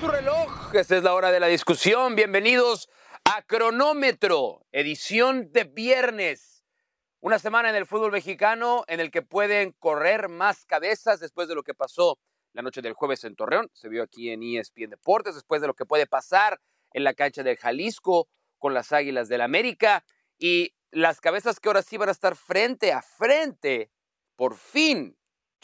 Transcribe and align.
su 0.00 0.08
reloj. 0.08 0.74
Esta 0.74 0.96
es 0.96 1.02
la 1.02 1.14
hora 1.14 1.30
de 1.30 1.40
la 1.40 1.46
discusión. 1.46 2.16
Bienvenidos 2.16 2.88
a 3.24 3.42
Cronómetro, 3.42 4.66
edición 4.72 5.52
de 5.52 5.64
viernes. 5.64 6.64
Una 7.20 7.38
semana 7.38 7.70
en 7.70 7.76
el 7.76 7.86
fútbol 7.86 8.12
mexicano 8.12 8.84
en 8.88 9.00
el 9.00 9.10
que 9.10 9.22
pueden 9.22 9.72
correr 9.72 10.28
más 10.28 10.66
cabezas 10.66 11.20
después 11.20 11.48
de 11.48 11.54
lo 11.54 11.62
que 11.62 11.74
pasó 11.74 12.18
la 12.52 12.62
noche 12.62 12.82
del 12.82 12.92
jueves 12.92 13.24
en 13.24 13.36
Torreón. 13.36 13.70
Se 13.72 13.88
vio 13.88 14.02
aquí 14.02 14.30
en 14.30 14.42
ESPN 14.42 14.90
Deportes, 14.90 15.34
después 15.34 15.60
de 15.60 15.66
lo 15.66 15.74
que 15.74 15.86
puede 15.86 16.06
pasar 16.06 16.60
en 16.92 17.04
la 17.04 17.14
cancha 17.14 17.42
de 17.42 17.56
Jalisco 17.56 18.28
con 18.58 18.74
las 18.74 18.92
Águilas 18.92 19.28
del 19.28 19.40
América. 19.40 20.04
Y 20.38 20.74
las 20.90 21.20
cabezas 21.20 21.58
que 21.58 21.68
ahora 21.68 21.82
sí 21.82 21.96
van 21.96 22.10
a 22.10 22.12
estar 22.12 22.36
frente 22.36 22.92
a 22.92 23.00
frente, 23.00 23.90
por 24.36 24.56
fin. 24.56 25.16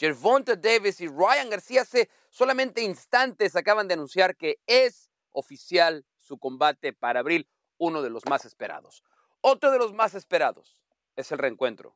Gervonta 0.03 0.57
Davis 0.57 0.99
y 0.99 1.07
Ryan 1.07 1.49
García 1.49 1.83
hace 1.83 2.09
solamente 2.29 2.81
instantes 2.81 3.55
acaban 3.55 3.87
de 3.87 3.93
anunciar 3.93 4.35
que 4.35 4.59
es 4.67 5.09
oficial 5.31 6.05
su 6.19 6.37
combate 6.37 6.91
para 6.91 7.21
abril, 7.21 7.47
uno 7.77 8.01
de 8.01 8.09
los 8.09 8.25
más 8.25 8.43
esperados. 8.43 9.01
Otro 9.39 9.71
de 9.71 9.77
los 9.77 9.93
más 9.93 10.13
esperados 10.13 10.83
es 11.15 11.31
el 11.31 11.37
reencuentro 11.37 11.95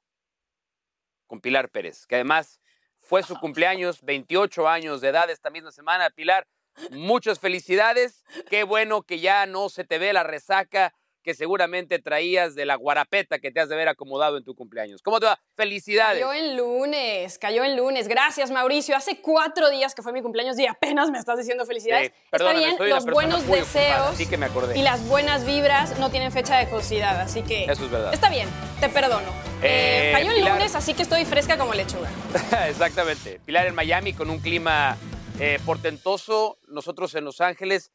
con 1.25 1.41
Pilar 1.41 1.69
Pérez, 1.69 2.07
que 2.07 2.15
además 2.15 2.61
fue 3.01 3.23
su 3.23 3.37
cumpleaños, 3.41 4.01
28 4.03 4.69
años 4.69 5.01
de 5.01 5.09
edad 5.09 5.29
esta 5.29 5.49
misma 5.49 5.73
semana. 5.73 6.09
Pilar, 6.09 6.47
muchas 6.91 7.39
felicidades. 7.39 8.23
Qué 8.49 8.63
bueno 8.63 9.01
que 9.01 9.19
ya 9.19 9.45
no 9.47 9.67
se 9.67 9.83
te 9.83 9.97
ve 9.97 10.13
la 10.13 10.23
resaca 10.23 10.93
que 11.23 11.33
seguramente 11.33 11.99
traías 11.99 12.55
de 12.55 12.65
la 12.65 12.75
guarapeta 12.75 13.39
que 13.39 13.51
te 13.51 13.59
has 13.59 13.69
de 13.69 13.75
ver 13.75 13.89
acomodado 13.89 14.37
en 14.37 14.43
tu 14.43 14.55
cumpleaños. 14.55 15.01
¿Cómo 15.01 15.19
te 15.19 15.25
va? 15.25 15.39
Felicidades. 15.55 16.21
Cayó 16.23 16.33
en 16.33 16.55
lunes, 16.57 17.37
cayó 17.37 17.63
en 17.63 17.75
lunes. 17.75 18.07
Gracias, 18.07 18.51
Mauricio. 18.51 18.95
Hace 18.95 19.19
cuatro 19.21 19.69
días 19.69 19.93
que 19.93 20.01
fue 20.01 20.13
mi 20.13 20.21
cumpleaños 20.21 20.57
y 20.59 20.65
apenas 20.67 21.09
me 21.11 21.17
estás 21.19 21.37
diciendo 21.37 21.65
felicidades. 21.65 22.11
Sí, 22.15 22.23
Está 22.31 22.53
bien, 22.53 22.75
los 22.79 23.05
buenos 23.05 23.41
ocupada, 23.43 23.59
deseos 24.11 24.29
que 24.29 24.37
me 24.37 24.47
y 24.75 24.81
las 24.81 25.07
buenas 25.07 25.45
vibras 25.45 25.97
no 25.99 26.09
tienen 26.09 26.31
fecha 26.31 26.57
de 26.57 26.65
caducidad, 26.65 27.19
así 27.21 27.41
que 27.43 27.65
Eso 27.65 27.85
es 27.85 27.91
verdad. 27.91 28.13
está 28.13 28.29
bien, 28.29 28.47
te 28.79 28.89
perdono. 28.89 29.29
Eh, 29.61 30.09
Eh, 30.09 30.11
cayó 30.13 30.29
en 30.31 30.37
Pilar. 30.37 30.53
lunes, 30.53 30.75
así 30.75 30.93
que 30.93 31.01
estoy 31.03 31.25
fresca 31.25 31.57
como 31.57 31.73
lechuga. 31.73 32.09
Exactamente. 32.67 33.39
Pilar 33.45 33.67
en 33.67 33.75
Miami 33.75 34.13
con 34.13 34.29
un 34.29 34.39
clima 34.39 34.97
eh, 35.39 35.59
portentoso. 35.65 36.57
Nosotros 36.67 37.13
en 37.15 37.25
Los 37.25 37.41
Ángeles, 37.41 37.91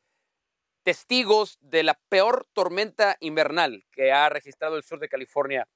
testigos 0.82 1.58
de 1.60 1.82
la 1.82 1.98
peor 2.08 2.46
tormenta 2.52 3.16
invernal 3.20 3.84
que 3.92 4.12
ha 4.12 4.28
registrado 4.28 4.76
el 4.76 4.82
sur 4.82 4.98
de 4.98 5.08
California 5.08 5.68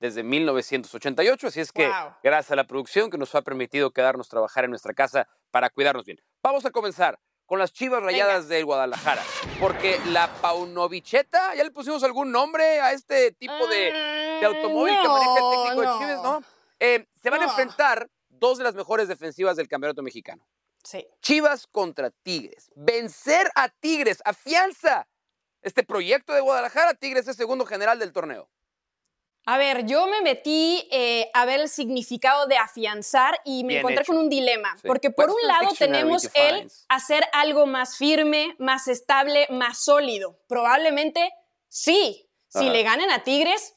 desde 0.00 0.22
1988. 0.22 1.46
Así 1.48 1.60
es 1.60 1.72
que, 1.72 1.86
Wow. 1.88 2.14
gracias 2.22 2.50
a 2.52 2.56
la 2.56 2.66
producción 2.66 3.10
que 3.10 3.18
nos 3.18 3.34
ha 3.34 3.42
permitido 3.42 3.90
quedarnos 3.92 4.28
trabajar 4.28 4.64
en 4.64 4.70
nuestra 4.70 4.92
casa 4.94 5.28
para 5.50 5.70
cuidarnos 5.70 6.04
bien. 6.04 6.20
Vamos 6.42 6.64
a 6.66 6.70
comenzar 6.70 7.18
con 7.46 7.58
las 7.58 7.72
chivas 7.72 8.02
rayadas 8.02 8.48
de 8.48 8.62
Guadalajara. 8.62 9.22
Porque 9.60 9.98
la 10.06 10.32
Paunovicheta, 10.40 11.54
¿ya 11.54 11.62
le 11.64 11.70
pusimos 11.70 12.02
algún 12.02 12.32
nombre 12.32 12.80
a 12.80 12.92
este 12.92 13.32
tipo 13.32 13.66
de, 13.66 13.92
de 14.40 14.46
automóvil 14.46 14.94
que 15.00 15.08
maneja 15.08 15.34
el 15.38 15.50
técnico 15.50 15.80
de 15.80 15.86
Mm, 15.86 15.90
no. 15.90 15.98
Chivas, 15.98 16.22
¿no? 16.22 16.42
Eh, 16.80 17.06
se 17.22 17.30
van 17.30 17.42
a 17.42 17.44
enfrentar 17.44 18.08
dos 18.28 18.58
de 18.58 18.64
las 18.64 18.74
mejores 18.74 19.08
defensivas 19.08 19.56
del 19.56 19.68
campeonato 19.68 20.02
mexicano. 20.02 20.46
Sí. 20.84 21.06
Chivas 21.22 21.66
contra 21.66 22.10
Tigres. 22.10 22.70
Vencer 22.76 23.50
a 23.54 23.68
Tigres 23.68 24.18
afianza 24.24 25.08
este 25.62 25.82
proyecto 25.82 26.34
de 26.34 26.40
Guadalajara. 26.40 26.94
Tigres 26.94 27.26
es 27.26 27.36
segundo 27.36 27.64
general 27.64 27.98
del 27.98 28.12
torneo. 28.12 28.48
A 29.46 29.58
ver, 29.58 29.84
yo 29.84 30.06
me 30.06 30.22
metí 30.22 30.88
eh, 30.90 31.30
a 31.34 31.44
ver 31.44 31.60
el 31.60 31.68
significado 31.68 32.46
de 32.46 32.56
afianzar 32.56 33.40
y 33.44 33.62
me 33.64 33.68
Bien 33.68 33.78
encontré 33.80 34.02
hecho. 34.02 34.12
con 34.12 34.18
un 34.22 34.30
dilema. 34.30 34.74
Sí. 34.76 34.86
Porque 34.86 35.10
por 35.10 35.28
un 35.28 35.46
lado 35.46 35.70
tenemos 35.78 36.30
el 36.34 36.70
hacer 36.88 37.24
algo 37.32 37.66
más 37.66 37.98
firme, 37.98 38.54
más 38.58 38.88
estable, 38.88 39.46
más 39.50 39.84
sólido. 39.84 40.38
Probablemente 40.48 41.30
sí. 41.68 42.30
Si 42.48 42.70
le 42.70 42.84
ganan 42.84 43.10
a 43.10 43.24
Tigres, 43.24 43.74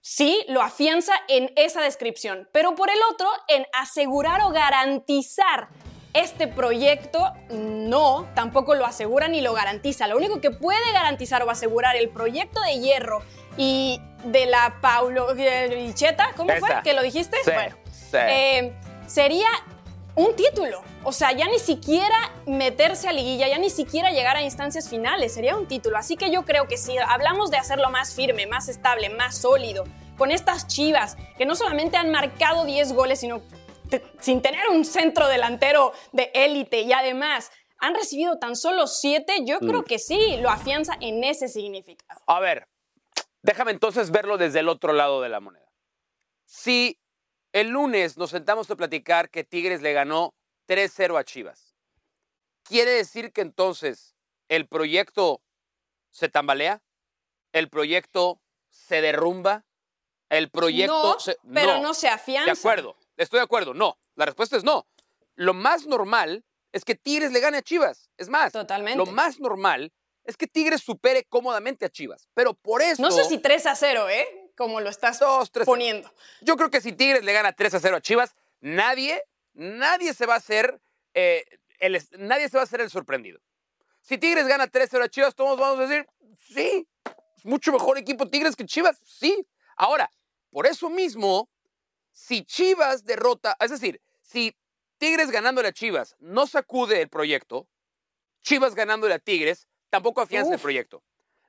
sí, 0.00 0.44
lo 0.46 0.62
afianza 0.62 1.12
en 1.26 1.52
esa 1.56 1.82
descripción. 1.82 2.48
Pero 2.52 2.76
por 2.76 2.88
el 2.90 2.98
otro, 3.10 3.28
en 3.48 3.66
asegurar 3.72 4.40
o 4.42 4.50
garantizar 4.50 5.68
este 6.12 6.48
proyecto, 6.48 7.32
no, 7.50 8.26
tampoco 8.34 8.74
lo 8.74 8.84
asegura 8.84 9.28
ni 9.28 9.40
lo 9.40 9.52
garantiza. 9.52 10.06
Lo 10.08 10.16
único 10.16 10.40
que 10.40 10.50
puede 10.50 10.92
garantizar 10.92 11.42
o 11.42 11.50
asegurar 11.50 11.96
el 11.96 12.08
proyecto 12.08 12.60
de 12.62 12.80
hierro 12.80 13.22
y 13.56 14.00
de 14.24 14.46
la 14.46 14.76
Paulo 14.80 15.32
Richeta, 15.34 16.30
¿cómo 16.36 16.52
fue 16.58 16.68
que 16.82 16.94
lo 16.94 17.02
dijiste? 17.02 17.36
Sí, 17.44 17.50
Bueno, 17.52 17.76
sí. 17.90 18.16
eh, 18.16 18.72
sería 19.06 19.48
un 20.16 20.34
título. 20.34 20.82
O 21.02 21.12
sea, 21.12 21.32
ya 21.32 21.46
ni 21.46 21.58
siquiera 21.58 22.32
meterse 22.46 23.08
a 23.08 23.12
liguilla, 23.12 23.48
ya 23.48 23.58
ni 23.58 23.70
siquiera 23.70 24.10
llegar 24.10 24.36
a 24.36 24.42
instancias 24.42 24.88
finales, 24.88 25.32
sería 25.32 25.56
un 25.56 25.66
título. 25.66 25.96
Así 25.96 26.16
que 26.16 26.30
yo 26.30 26.44
creo 26.44 26.66
que 26.68 26.76
si 26.76 26.98
hablamos 26.98 27.50
de 27.50 27.56
hacerlo 27.56 27.88
más 27.90 28.14
firme, 28.14 28.46
más 28.46 28.68
estable, 28.68 29.08
más 29.08 29.38
sólido, 29.38 29.84
con 30.18 30.30
estas 30.30 30.66
chivas 30.66 31.16
que 31.38 31.46
no 31.46 31.54
solamente 31.56 31.96
han 31.96 32.10
marcado 32.10 32.66
10 32.66 32.92
goles, 32.92 33.20
sino 33.20 33.40
te- 33.90 34.02
sin 34.20 34.40
tener 34.40 34.68
un 34.68 34.84
centro 34.84 35.28
delantero 35.28 35.92
de 36.12 36.30
élite 36.34 36.80
y 36.80 36.92
además 36.92 37.50
han 37.78 37.94
recibido 37.94 38.38
tan 38.38 38.56
solo 38.56 38.86
7, 38.86 39.44
yo 39.44 39.58
creo 39.58 39.80
Mm. 39.80 39.84
que 39.84 39.98
sí, 39.98 40.36
lo 40.38 40.50
afianza 40.50 40.94
en 41.00 41.24
ese 41.24 41.48
significado. 41.48 42.20
A 42.26 42.38
ver, 42.40 42.68
déjame 43.42 43.70
entonces 43.72 44.10
verlo 44.10 44.36
desde 44.38 44.60
el 44.60 44.68
otro 44.68 44.92
lado 44.92 45.20
de 45.22 45.28
la 45.30 45.40
moneda. 45.40 45.66
Si 46.44 46.98
el 47.52 47.68
lunes 47.68 48.16
nos 48.16 48.30
sentamos 48.30 48.70
a 48.70 48.76
platicar 48.76 49.30
que 49.30 49.44
Tigres 49.44 49.80
le 49.82 49.92
ganó 49.92 50.34
3-0 50.66 51.16
a 51.18 51.24
Chivas, 51.24 51.74
¿quiere 52.64 52.90
decir 52.92 53.32
que 53.32 53.40
entonces 53.40 54.14
el 54.48 54.66
proyecto 54.68 55.40
se 56.10 56.28
tambalea? 56.28 56.82
¿El 57.52 57.68
proyecto 57.68 58.40
se 58.68 59.00
derrumba? 59.00 59.64
¿El 60.28 60.50
proyecto 60.50 61.14
no, 61.14 61.18
se... 61.20 61.36
pero 61.52 61.80
no, 61.80 61.94
se 61.94 62.08
afianza. 62.08 62.52
De 62.52 62.58
acuerdo, 62.58 62.96
estoy 63.22 63.38
de 63.38 63.44
acuerdo. 63.44 63.74
No, 63.74 63.98
la 64.16 64.26
respuesta 64.26 64.56
es 64.56 64.64
no. 64.64 64.86
Lo 65.36 65.54
más 65.54 65.86
normal 65.86 66.44
es 66.72 66.84
que 66.84 66.94
Tigres 66.94 67.32
le 67.32 67.40
gane 67.40 67.58
a 67.58 67.62
Chivas. 67.62 68.10
Es 68.16 68.28
más, 68.28 68.52
Totalmente. 68.52 68.98
lo 68.98 69.06
más 69.06 69.40
normal 69.40 69.92
es 70.24 70.36
que 70.36 70.46
Tigres 70.46 70.82
supere 70.82 71.24
cómodamente 71.24 71.84
a 71.86 71.88
Chivas. 71.88 72.28
Pero 72.34 72.54
por 72.54 72.82
eso. 72.82 73.02
No 73.02 73.10
sé 73.10 73.24
si 73.24 73.38
3 73.38 73.66
a 73.66 73.74
0, 73.74 74.08
¿eh? 74.08 74.52
Como 74.56 74.80
lo 74.80 74.90
estás 74.90 75.18
Dos, 75.18 75.50
tres 75.50 75.66
a- 75.66 75.70
poniendo. 75.70 76.12
Yo 76.42 76.56
creo 76.56 76.70
que 76.70 76.80
si 76.80 76.92
Tigres 76.92 77.24
le 77.24 77.32
gana 77.32 77.52
3 77.52 77.74
a 77.74 77.80
0 77.80 77.96
a 77.96 78.00
Chivas, 78.00 78.34
nadie, 78.60 79.22
nadie 79.54 80.12
se 80.14 80.26
va 80.26 80.34
a 80.34 80.38
hacer. 80.38 80.80
eh, 81.14 81.44
el, 81.78 81.98
nadie 82.18 82.48
se 82.48 82.56
va 82.58 82.60
a 82.60 82.64
hacer 82.64 82.80
el 82.82 82.90
sorprendido. 82.90 83.40
Si 84.02 84.18
Tigres 84.18 84.46
gana 84.46 84.66
3 84.66 84.84
a 84.84 84.90
0 84.90 85.04
a 85.04 85.08
Chivas, 85.08 85.34
todos 85.34 85.58
vamos 85.58 85.78
a 85.78 85.86
decir, 85.86 86.06
sí, 86.36 86.86
es 87.36 87.44
mucho 87.46 87.72
mejor 87.72 87.96
equipo 87.96 88.28
Tigres 88.28 88.54
que 88.54 88.66
Chivas, 88.66 88.98
sí. 89.02 89.46
Ahora, 89.76 90.10
por 90.50 90.66
eso 90.66 90.90
mismo, 90.90 91.48
si 92.12 92.44
Chivas 92.44 93.04
derrota, 93.04 93.56
es 93.60 93.70
decir, 93.70 94.00
si 94.22 94.56
Tigres 94.98 95.30
ganándole 95.30 95.68
a 95.68 95.72
Chivas 95.72 96.16
no 96.18 96.46
sacude 96.46 97.00
el 97.02 97.08
proyecto, 97.08 97.66
Chivas 98.42 98.74
ganándole 98.74 99.14
a 99.14 99.18
Tigres 99.18 99.68
tampoco 99.90 100.20
afianza 100.20 100.54
el 100.54 100.60
proyecto. 100.60 101.02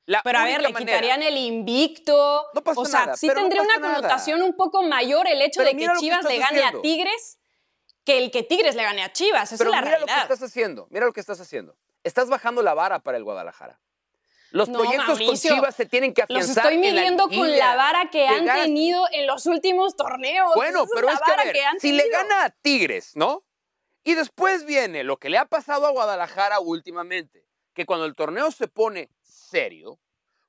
La 0.05 0.21
Pero 0.23 0.39
a 0.39 0.45
ver, 0.45 0.61
le 0.61 0.69
manera- 0.69 0.91
quitarían 0.97 1.21
el 1.23 1.37
invicto. 1.37 2.47
No 2.53 2.63
pasa 2.63 2.81
o 2.81 2.85
sea, 2.85 2.99
nada, 3.01 3.17
sí 3.17 3.27
no 3.27 3.33
tendría 3.35 3.61
una 3.61 3.77
nada. 3.77 3.93
connotación 3.95 4.41
un 4.41 4.55
poco 4.55 4.81
mayor 4.83 5.27
el 5.27 5.41
hecho 5.41 5.59
Pero 5.63 5.69
de 5.71 5.77
que 5.77 5.99
Chivas 5.99 6.25
le 6.25 6.37
gane 6.39 6.57
haciendo. 6.59 6.79
a 6.79 6.81
Tigres 6.81 7.37
que 8.03 8.17
el 8.17 8.31
que 8.31 8.41
Tigres 8.43 8.75
le 8.75 8.83
gane 8.83 9.03
a 9.03 9.13
Chivas. 9.13 9.51
Esa 9.51 9.57
Pero 9.63 9.69
es 9.69 9.75
la 9.75 9.81
mira 9.83 9.99
lo 9.99 10.05
que 10.05 10.11
realidad. 10.11 10.31
estás 10.33 10.49
haciendo, 10.49 10.87
mira 10.89 11.05
lo 11.05 11.13
que 11.13 11.19
estás 11.19 11.39
haciendo. 11.39 11.77
Estás 12.03 12.29
bajando 12.29 12.63
la 12.63 12.73
vara 12.73 12.99
para 12.99 13.17
el 13.17 13.23
Guadalajara. 13.23 13.79
Los 14.51 14.67
No, 14.67 14.79
proyectos 14.79 15.07
Mauricio, 15.19 15.49
con 15.49 15.57
Chivas 15.57 15.75
se 15.75 15.85
tienen 15.85 16.13
que 16.13 16.25
Los 16.27 16.43
afianzar 16.43 16.65
estoy 16.65 16.75
en 16.75 16.95
la 16.95 17.01
midiendo 17.01 17.29
con 17.29 17.57
la 17.57 17.75
vara 17.75 18.09
que 18.09 18.27
han 18.27 18.45
tenido 18.45 19.07
en 19.11 19.25
los 19.25 19.45
últimos 19.45 19.95
torneos. 19.95 20.51
Bueno, 20.55 20.83
Esa 20.83 20.91
pero 20.93 21.09
es 21.09 21.19
que 21.53 21.61
a 21.63 21.69
han 21.69 21.79
si 21.79 21.93
le 21.93 22.09
gana 22.09 22.45
a 22.45 22.49
Tigres, 22.49 23.15
¿no? 23.15 23.43
Y 24.03 24.15
después 24.15 24.65
viene 24.65 25.03
lo 25.03 25.17
que 25.17 25.29
le 25.29 25.37
ha 25.37 25.45
pasado 25.45 25.85
a 25.85 25.91
Guadalajara 25.91 26.59
últimamente, 26.59 27.45
que 27.73 27.85
cuando 27.85 28.05
el 28.05 28.15
torneo 28.15 28.51
se 28.51 28.67
pone 28.67 29.09
serio, 29.21 29.99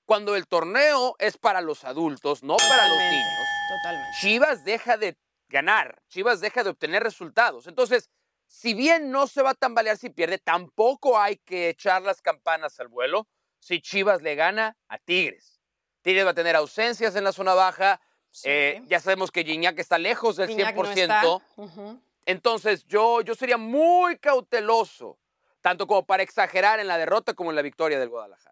cuando 0.04 0.34
el 0.34 0.48
torneo 0.48 1.14
es 1.18 1.38
para 1.38 1.60
los 1.60 1.84
adultos, 1.84 2.42
no 2.42 2.56
para 2.56 2.88
los 2.88 2.98
niños, 2.98 3.48
Totalmente. 3.68 4.18
Chivas 4.20 4.64
deja 4.64 4.96
de 4.96 5.16
ganar, 5.48 6.02
Chivas 6.08 6.40
deja 6.40 6.64
de 6.64 6.70
obtener 6.70 7.02
resultados. 7.02 7.66
Entonces, 7.68 8.10
si 8.46 8.74
bien 8.74 9.10
no 9.10 9.26
se 9.28 9.42
va 9.42 9.50
a 9.50 9.54
tambalear 9.54 9.96
si 9.96 10.10
pierde, 10.10 10.38
tampoco 10.38 11.18
hay 11.18 11.36
que 11.36 11.68
echar 11.68 12.02
las 12.02 12.20
campanas 12.20 12.80
al 12.80 12.88
vuelo 12.88 13.28
si 13.62 13.80
Chivas 13.80 14.22
le 14.22 14.34
gana 14.34 14.76
a 14.88 14.98
Tigres. 14.98 15.60
Tigres 16.02 16.26
va 16.26 16.30
a 16.30 16.34
tener 16.34 16.56
ausencias 16.56 17.14
en 17.14 17.22
la 17.22 17.32
zona 17.32 17.54
baja. 17.54 18.00
Sí. 18.30 18.48
eh, 18.48 18.82
ya 18.86 18.98
sabemos 18.98 19.30
que 19.30 19.44
Gignac 19.44 19.78
está 19.78 19.98
lejos 19.98 20.36
del 20.36 20.48
Gignac 20.48 20.74
no 20.74 20.82
100%. 20.84 20.96
está. 20.96 21.26
Ujú. 21.56 22.00
Entonces, 22.26 22.84
yo, 22.86 23.20
yo 23.20 23.34
sería 23.34 23.58
muy 23.58 24.16
cauteloso, 24.18 25.18
tanto 25.60 25.86
como 25.86 26.04
para 26.04 26.22
exagerar 26.22 26.80
en 26.80 26.88
la 26.88 26.98
derrota 26.98 27.34
como 27.34 27.50
en 27.50 27.56
la 27.56 27.62
victoria 27.62 28.00
del 28.00 28.08
Guadalajara. 28.08 28.51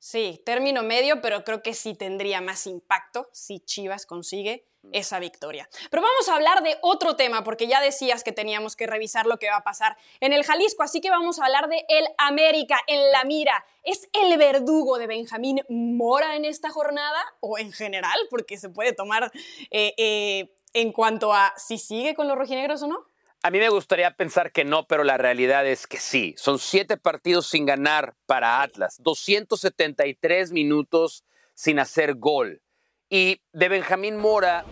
Sí, 0.00 0.40
término 0.46 0.82
medio, 0.82 1.20
pero 1.20 1.44
creo 1.44 1.62
que 1.62 1.74
sí 1.74 1.94
tendría 1.94 2.40
más 2.40 2.66
impacto 2.66 3.28
si 3.32 3.60
Chivas 3.60 4.06
consigue 4.06 4.66
esa 4.92 5.18
victoria. 5.18 5.68
Pero 5.90 6.02
vamos 6.02 6.26
a 6.26 6.36
hablar 6.36 6.62
de 6.62 6.78
otro 6.80 7.16
tema, 7.16 7.44
porque 7.44 7.66
ya 7.66 7.82
decías 7.82 8.24
que 8.24 8.32
teníamos 8.32 8.76
que 8.76 8.86
revisar 8.86 9.26
lo 9.26 9.38
que 9.38 9.50
va 9.50 9.56
a 9.56 9.62
pasar 9.62 9.98
en 10.20 10.32
el 10.32 10.42
Jalisco, 10.42 10.82
así 10.82 11.02
que 11.02 11.10
vamos 11.10 11.38
a 11.38 11.44
hablar 11.44 11.68
de 11.68 11.84
el 11.90 12.06
América 12.16 12.80
en 12.86 13.12
la 13.12 13.24
mira. 13.24 13.62
¿Es 13.82 14.08
el 14.14 14.38
verdugo 14.38 14.96
de 14.96 15.06
Benjamín 15.06 15.60
Mora 15.68 16.34
en 16.34 16.46
esta 16.46 16.70
jornada 16.70 17.22
o 17.40 17.58
en 17.58 17.70
general? 17.70 18.18
Porque 18.30 18.56
se 18.56 18.70
puede 18.70 18.94
tomar 18.94 19.30
eh, 19.70 19.92
eh, 19.98 20.56
en 20.72 20.92
cuanto 20.92 21.34
a 21.34 21.52
si 21.58 21.76
sigue 21.76 22.14
con 22.14 22.26
los 22.26 22.38
rojinegros 22.38 22.82
o 22.82 22.86
no. 22.86 23.09
A 23.42 23.50
mí 23.50 23.58
me 23.58 23.70
gustaría 23.70 24.10
pensar 24.10 24.52
que 24.52 24.66
no, 24.66 24.86
pero 24.86 25.02
la 25.02 25.16
realidad 25.16 25.66
es 25.66 25.86
que 25.86 25.98
sí. 25.98 26.34
Son 26.36 26.58
siete 26.58 26.98
partidos 26.98 27.46
sin 27.46 27.64
ganar 27.64 28.14
para 28.26 28.60
Atlas, 28.60 28.96
273 28.98 30.52
minutos 30.52 31.24
sin 31.54 31.78
hacer 31.78 32.16
gol. 32.16 32.60
Y 33.08 33.40
de 33.54 33.70
Benjamín 33.70 34.18
Mora, 34.18 34.66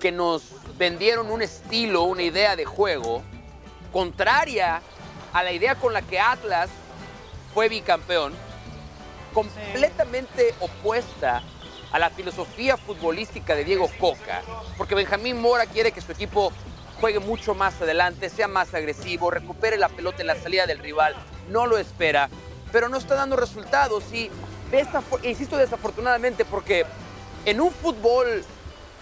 que 0.00 0.10
nos 0.10 0.42
vendieron 0.76 1.30
un 1.30 1.40
estilo, 1.40 2.02
una 2.02 2.24
idea 2.24 2.56
de 2.56 2.64
juego 2.64 3.22
contraria 3.92 4.82
a 5.32 5.42
la 5.44 5.52
idea 5.52 5.76
con 5.76 5.92
la 5.92 6.02
que 6.02 6.18
Atlas 6.18 6.68
fue 7.54 7.68
bicampeón, 7.68 8.32
completamente 9.32 10.52
opuesta 10.58 11.44
a 11.92 11.98
la 12.00 12.10
filosofía 12.10 12.76
futbolística 12.76 13.54
de 13.54 13.64
Diego 13.64 13.88
Coca, 14.00 14.42
porque 14.76 14.96
Benjamín 14.96 15.40
Mora 15.40 15.66
quiere 15.66 15.92
que 15.92 16.00
su 16.00 16.10
equipo 16.10 16.52
juegue 17.00 17.18
mucho 17.18 17.54
más 17.54 17.80
adelante, 17.80 18.28
sea 18.30 18.48
más 18.48 18.74
agresivo, 18.74 19.30
recupere 19.30 19.76
la 19.76 19.88
pelota 19.88 20.20
en 20.20 20.28
la 20.28 20.36
salida 20.36 20.66
del 20.66 20.78
rival, 20.78 21.14
no 21.48 21.66
lo 21.66 21.78
espera, 21.78 22.28
pero 22.70 22.88
no 22.88 22.96
está 22.96 23.14
dando 23.14 23.36
resultados 23.36 24.04
y 24.12 24.30
insisto 25.24 25.56
desafortunadamente 25.56 26.44
porque 26.44 26.86
en 27.44 27.60
un 27.60 27.70
fútbol 27.70 28.44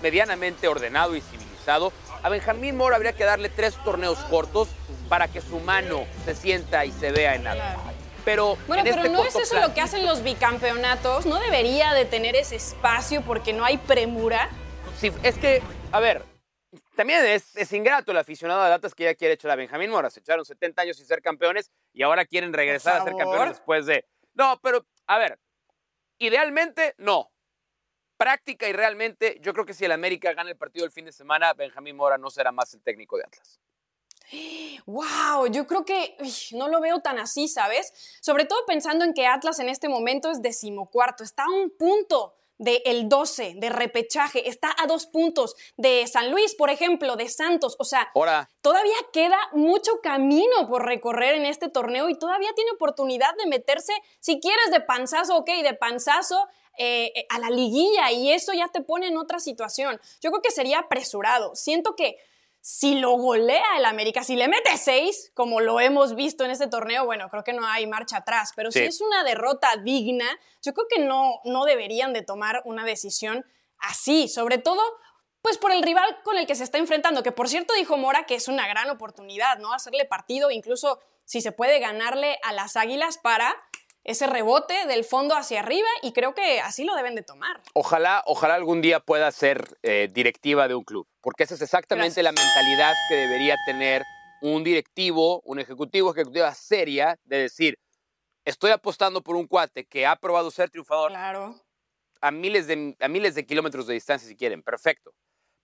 medianamente 0.03 0.67
ordenado 0.67 1.15
y 1.15 1.21
civilizado, 1.21 1.93
a 2.23 2.29
Benjamín 2.29 2.77
Mora 2.77 2.97
habría 2.97 3.13
que 3.13 3.25
darle 3.25 3.49
tres 3.49 3.77
torneos 3.85 4.19
cortos 4.31 4.69
para 5.09 5.29
que 5.29 5.41
su 5.41 5.61
mano 5.61 6.05
se 6.25 6.35
sienta 6.35 6.85
y 6.85 6.93
se 6.93 7.13
vea 7.13 7.35
en 7.35 7.47
algo. 7.47 7.65
Pero 8.25 8.57
bueno, 8.67 8.83
pero 8.85 8.97
este 8.97 9.09
no 9.09 9.25
es 9.25 9.35
eso 9.35 9.59
lo 9.61 9.73
que 9.73 9.81
hacen 9.81 10.05
los 10.05 10.23
bicampeonatos. 10.23 11.27
No 11.27 11.39
debería 11.39 11.95
de 11.95 12.05
tener 12.05 12.37
ese 12.37 12.57
espacio 12.57 13.23
porque 13.23 13.53
no 13.53 13.65
hay 13.65 13.79
premura. 13.79 14.51
Sí, 15.01 15.11
es 15.23 15.37
que, 15.37 15.63
a 15.93 16.01
ver, 16.01 16.25
también 17.01 17.25
es, 17.25 17.73
ingrato 17.73 18.13
el 18.13 18.19
aficionado 18.19 18.63
de 18.63 18.69
datos 18.69 18.95
que 18.95 19.05
ya 19.05 19.15
quiere 19.15 19.33
echar 19.33 19.51
a 19.51 19.57
Benjamín 19.57 19.89
Mora. 19.89 20.11
Se 20.11 20.21
echaron 20.21 20.45
70 20.45 20.83
años 20.83 20.99
sin 20.99 21.07
ser 21.07 21.23
campeones 21.23 21.71
y 21.95 22.03
ahora 22.03 22.27
quieren 22.27 22.53
regresar 22.53 23.01
a 23.01 23.05
ser 23.05 23.17
campeones 23.17 23.57
después 23.57 23.87
de. 23.87 24.05
No, 24.35 24.61
pero, 24.63 24.85
a 25.07 25.17
ver, 25.17 25.41
idealmente, 26.19 26.95
no. 26.99 27.33
Práctica 28.19 28.69
y 28.69 28.75
realmente, 28.75 29.39
yo 29.41 29.55
creo 29.55 29.65
que 29.65 29.73
si 29.73 29.87
el 29.87 29.93
América 29.93 30.35
gana 30.35 30.51
el 30.51 30.59
partido 30.59 30.85
el 30.85 30.93
fin 30.93 31.07
de 31.07 31.13
semana, 31.13 31.55
Benjamín 31.55 31.97
Mora 31.97 32.19
no 32.19 32.29
será 32.29 32.53
más 32.53 32.75
el 32.75 32.83
técnico 32.83 33.17
de 33.17 33.23
Atlas. 33.23 33.59
Wow, 34.85 35.47
yo 35.51 35.67
creo 35.67 35.87
que 35.87 36.19
no 36.53 36.69
lo 36.69 36.83
veo 36.83 37.01
tan 37.01 37.19
así, 37.19 37.49
¿sabes? 37.49 37.95
Sobre 38.21 38.45
todo 38.45 38.67
pensando 38.67 39.07
en 39.07 39.15
que 39.15 39.27
Atlas 39.27 39.59
en 39.59 39.71
este 39.71 39.89
momento 39.89 40.31
es 40.31 40.43
decimocuarto, 40.43 41.25
está 41.25 41.45
a 41.45 41.51
un 41.51 41.71
punto 41.71 42.35
del 42.61 43.09
12, 43.09 43.55
de 43.57 43.71
repechaje, 43.71 44.47
está 44.49 44.75
a 44.79 44.87
dos 44.87 45.07
puntos 45.07 45.57
de 45.79 46.07
San 46.07 46.31
Luis, 46.31 46.55
por 46.55 46.69
ejemplo, 46.69 47.17
de 47.17 47.31
Santos. 47.31 47.75
O 47.79 47.85
sea, 47.85 48.11
todavía 48.61 48.97
queda 49.15 49.39
mucho 49.53 50.01
camino 50.03 50.69
por 50.69 50.85
recorrer 50.85 51.37
en 51.37 51.47
este 51.47 51.71
torneo 51.71 52.11
y 52.11 52.19
todavía 52.19 52.51
tiene 52.55 52.73
oportunidad 52.73 53.35
de 53.43 53.49
meterse, 53.49 53.95
si 54.21 54.41
quieres, 54.41 54.71
de 54.71 54.83
panzazo, 54.83 55.39
ok, 55.39 55.49
de 55.63 55.73
panzazo 55.73 56.49
eh, 56.77 57.13
eh, 57.15 57.27
a 57.31 57.39
la 57.39 57.49
liguilla 57.49 58.13
y 58.13 58.31
eso 58.31 58.53
ya 58.53 58.69
te 58.69 58.83
pone 58.83 59.09
en 59.09 59.17
otra 59.17 59.41
situación. 59.41 59.99
Yo 60.21 60.31
creo 60.31 60.43
que 60.43 60.51
sería 60.51 60.81
apresurado. 60.81 61.55
Siento 61.55 61.97
que 61.97 62.19
si 62.61 62.97
lo 62.97 63.13
golea 63.13 63.79
el 63.79 63.85
América, 63.85 64.23
si 64.23 64.37
le 64.37 64.49
mete 64.49 64.77
seis, 64.77 65.33
como 65.35 65.61
lo 65.61 65.81
hemos 65.81 66.15
visto 66.15 66.45
en 66.45 66.51
este 66.51 66.67
torneo, 66.67 67.07
bueno, 67.07 67.29
creo 67.31 67.43
que 67.43 67.53
no 67.53 67.67
hay 67.67 67.87
marcha 67.87 68.19
atrás, 68.19 68.53
pero 68.55 68.71
si 68.71 68.81
es 68.81 69.01
una 69.01 69.25
derrota 69.25 69.69
digna, 69.83 70.27
yo 70.63 70.75
creo 70.75 70.87
que 70.89 71.03
no, 71.03 71.41
no 71.45 71.65
deberían 71.65 72.13
de 72.13 72.23
tomar 72.23 72.63
una 72.67 72.85
decisión 72.85 73.47
así, 73.79 74.29
sobre 74.29 74.59
todo 74.59 74.83
pues 75.43 75.57
por 75.57 75.73
el 75.73 75.83
rival 75.83 76.19
con 76.23 76.37
el 76.37 76.47
que 76.47 76.55
se 76.55 76.65
está 76.65 76.77
enfrentando, 76.77 77.23
que 77.23 77.33
por 77.33 77.49
cierto 77.49 77.73
dijo 77.75 77.97
Mora 77.97 78.27
que 78.27 78.35
es 78.35 78.49
una 78.49 78.69
gran 78.69 78.91
oportunidad, 78.91 79.59
¿no? 79.59 79.73
Hacerle 79.73 80.05
partido, 80.05 80.51
incluso 80.51 81.01
si 81.25 81.41
se 81.41 81.53
puede 81.53 81.79
ganarle 81.79 82.39
a 82.43 82.53
las 82.53 82.77
Águilas 82.77 83.17
para 83.17 83.57
ese 84.05 84.27
rebote 84.27 84.87
del 84.87 85.05
fondo 85.05 85.35
hacia 85.37 85.61
arriba 85.61 85.89
y 86.03 86.13
creo 86.13 86.35
que 86.35 86.61
así 86.61 86.85
lo 86.85 86.95
deben 86.95 87.15
de 87.15 87.23
tomar. 87.23 87.61
Ojalá, 87.75 88.23
ojalá 88.27 88.55
algún 88.55 88.81
día 88.81 89.01
pueda 89.01 89.31
ser 89.31 89.79
eh, 89.83 90.09
directiva 90.13 90.69
de 90.69 90.75
un 90.75 90.85
club, 90.85 91.07
porque 91.21 91.45
esa 91.45 91.55
es 91.55 91.63
exactamente 91.63 92.23
la 92.23 92.33
mentalidad 92.33 92.95
que 93.09 93.17
debería 93.17 93.57
tener 93.67 94.03
un 94.41 94.65
directivo, 94.65 95.41
un 95.45 95.59
ejecutivo, 95.59 96.11
ejecutiva 96.13 96.55
seria, 96.55 97.19
de 97.25 97.43
decir, 97.43 97.79
estoy 98.45 98.71
apostando 98.71 99.23
por 99.23 99.37
un 99.37 99.47
cuate 99.47 99.87
que 99.87 100.07
ha 100.07 100.17
probado 100.17 100.51
ser 100.51 100.71
triunfador 100.71 101.11
claro. 101.11 101.61
a, 102.23 102.31
miles 102.31 102.67
de, 102.67 102.97
a 103.01 103.09
miles 103.09 103.35
de 103.35 103.45
kilómetros 103.45 103.87
de 103.87 103.95
distancia 103.95 104.27
si 104.27 104.37
quieren, 104.37 104.63
perfecto, 104.63 105.13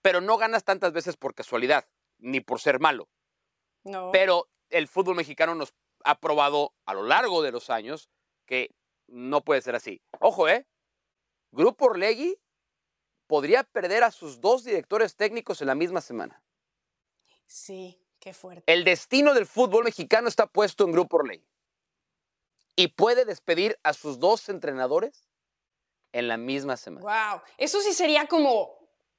pero 0.03 0.21
no 0.21 0.37
ganas 0.37 0.63
tantas 0.63 0.93
veces 0.93 1.17
por 1.17 1.35
casualidad, 1.35 1.87
ni 2.19 2.41
por 2.41 2.61
ser 2.61 2.81
malo. 2.81 3.09
No. 3.83 4.11
Pero 4.13 4.49
el 4.69 4.89
fútbol 4.89 5.17
mexicano 5.17 5.55
nos 5.55 5.75
ha 6.05 6.21
probado 6.21 6.75
a 6.85 6.93
lo 6.93 7.03
largo 7.03 7.43
de 7.43 7.53
los 7.53 7.71
años 7.71 8.11
que 8.47 8.75
no 9.09 9.43
puede 9.43 9.63
ser 9.63 9.75
así. 9.75 10.01
Ojo, 10.21 10.49
¿eh? 10.49 10.67
Grupo 11.53 11.87
Orlegui 11.87 12.39
podría 13.27 13.65
perder 13.65 14.05
a 14.05 14.11
sus 14.11 14.41
dos 14.41 14.65
directores 14.65 15.17
técnicos 15.17 15.61
en 15.61 15.69
la 15.69 15.75
misma 15.75 16.01
semana. 16.01 16.43
Sí, 17.47 18.01
qué 18.19 18.33
fuerte. 18.33 18.73
El 18.73 18.85
destino 18.85 19.35
del 19.35 19.47
fútbol 19.47 19.85
mexicano 19.85 20.29
está 20.29 20.47
puesto 20.47 20.85
en 20.85 20.93
Grupo 20.93 21.19
Orlegui. 21.19 21.47
Y 22.77 22.89
puede 22.89 23.25
despedir 23.25 23.79
a 23.83 23.93
sus 23.95 24.19
dos 24.19 24.49
entrenadores 24.49 25.29
en 26.13 26.29
la 26.29 26.37
misma 26.37 26.77
semana. 26.77 27.05
Wow, 27.05 27.43
eso 27.57 27.81
sí 27.81 27.93
sería 27.93 28.27
como 28.27 28.77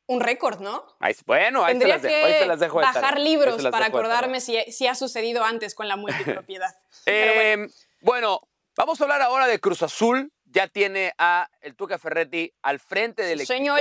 un 0.08 0.22
récord, 0.22 0.62
¿no? 0.62 0.86
bueno, 1.26 1.66
ahí, 1.66 1.78
te 1.78 1.88
las 1.88 2.02
dejo, 2.02 2.26
ahí 2.26 2.34
te 2.40 2.46
las 2.46 2.60
dejo 2.60 2.78
bajar 2.78 3.20
libros 3.20 3.62
para 3.68 3.88
acordarme 3.88 4.40
si, 4.40 4.58
si, 4.72 4.88
ha 4.88 4.96
sucedido 4.96 5.44
antes 5.44 5.76
con 5.76 5.88
la 5.88 5.96
multipropiedad. 5.98 6.74
Em, 7.06 7.70
bueno, 8.02 8.42
Vamos 8.78 9.02
a 9.02 9.06
hablar 9.06 9.24
ahora 9.24 9.48
de 9.48 9.60
Cruz 9.60 9.82
Azul. 9.82 10.32
Ya 10.46 10.68
tiene 10.68 11.12
a 11.18 11.50
el 11.62 11.76
Tuca 11.76 11.98
Ferretti 11.98 12.54
al 12.62 12.80
frente 12.80 13.24
del 13.24 13.42
equipo. 13.42 13.58
Señor. 13.58 13.80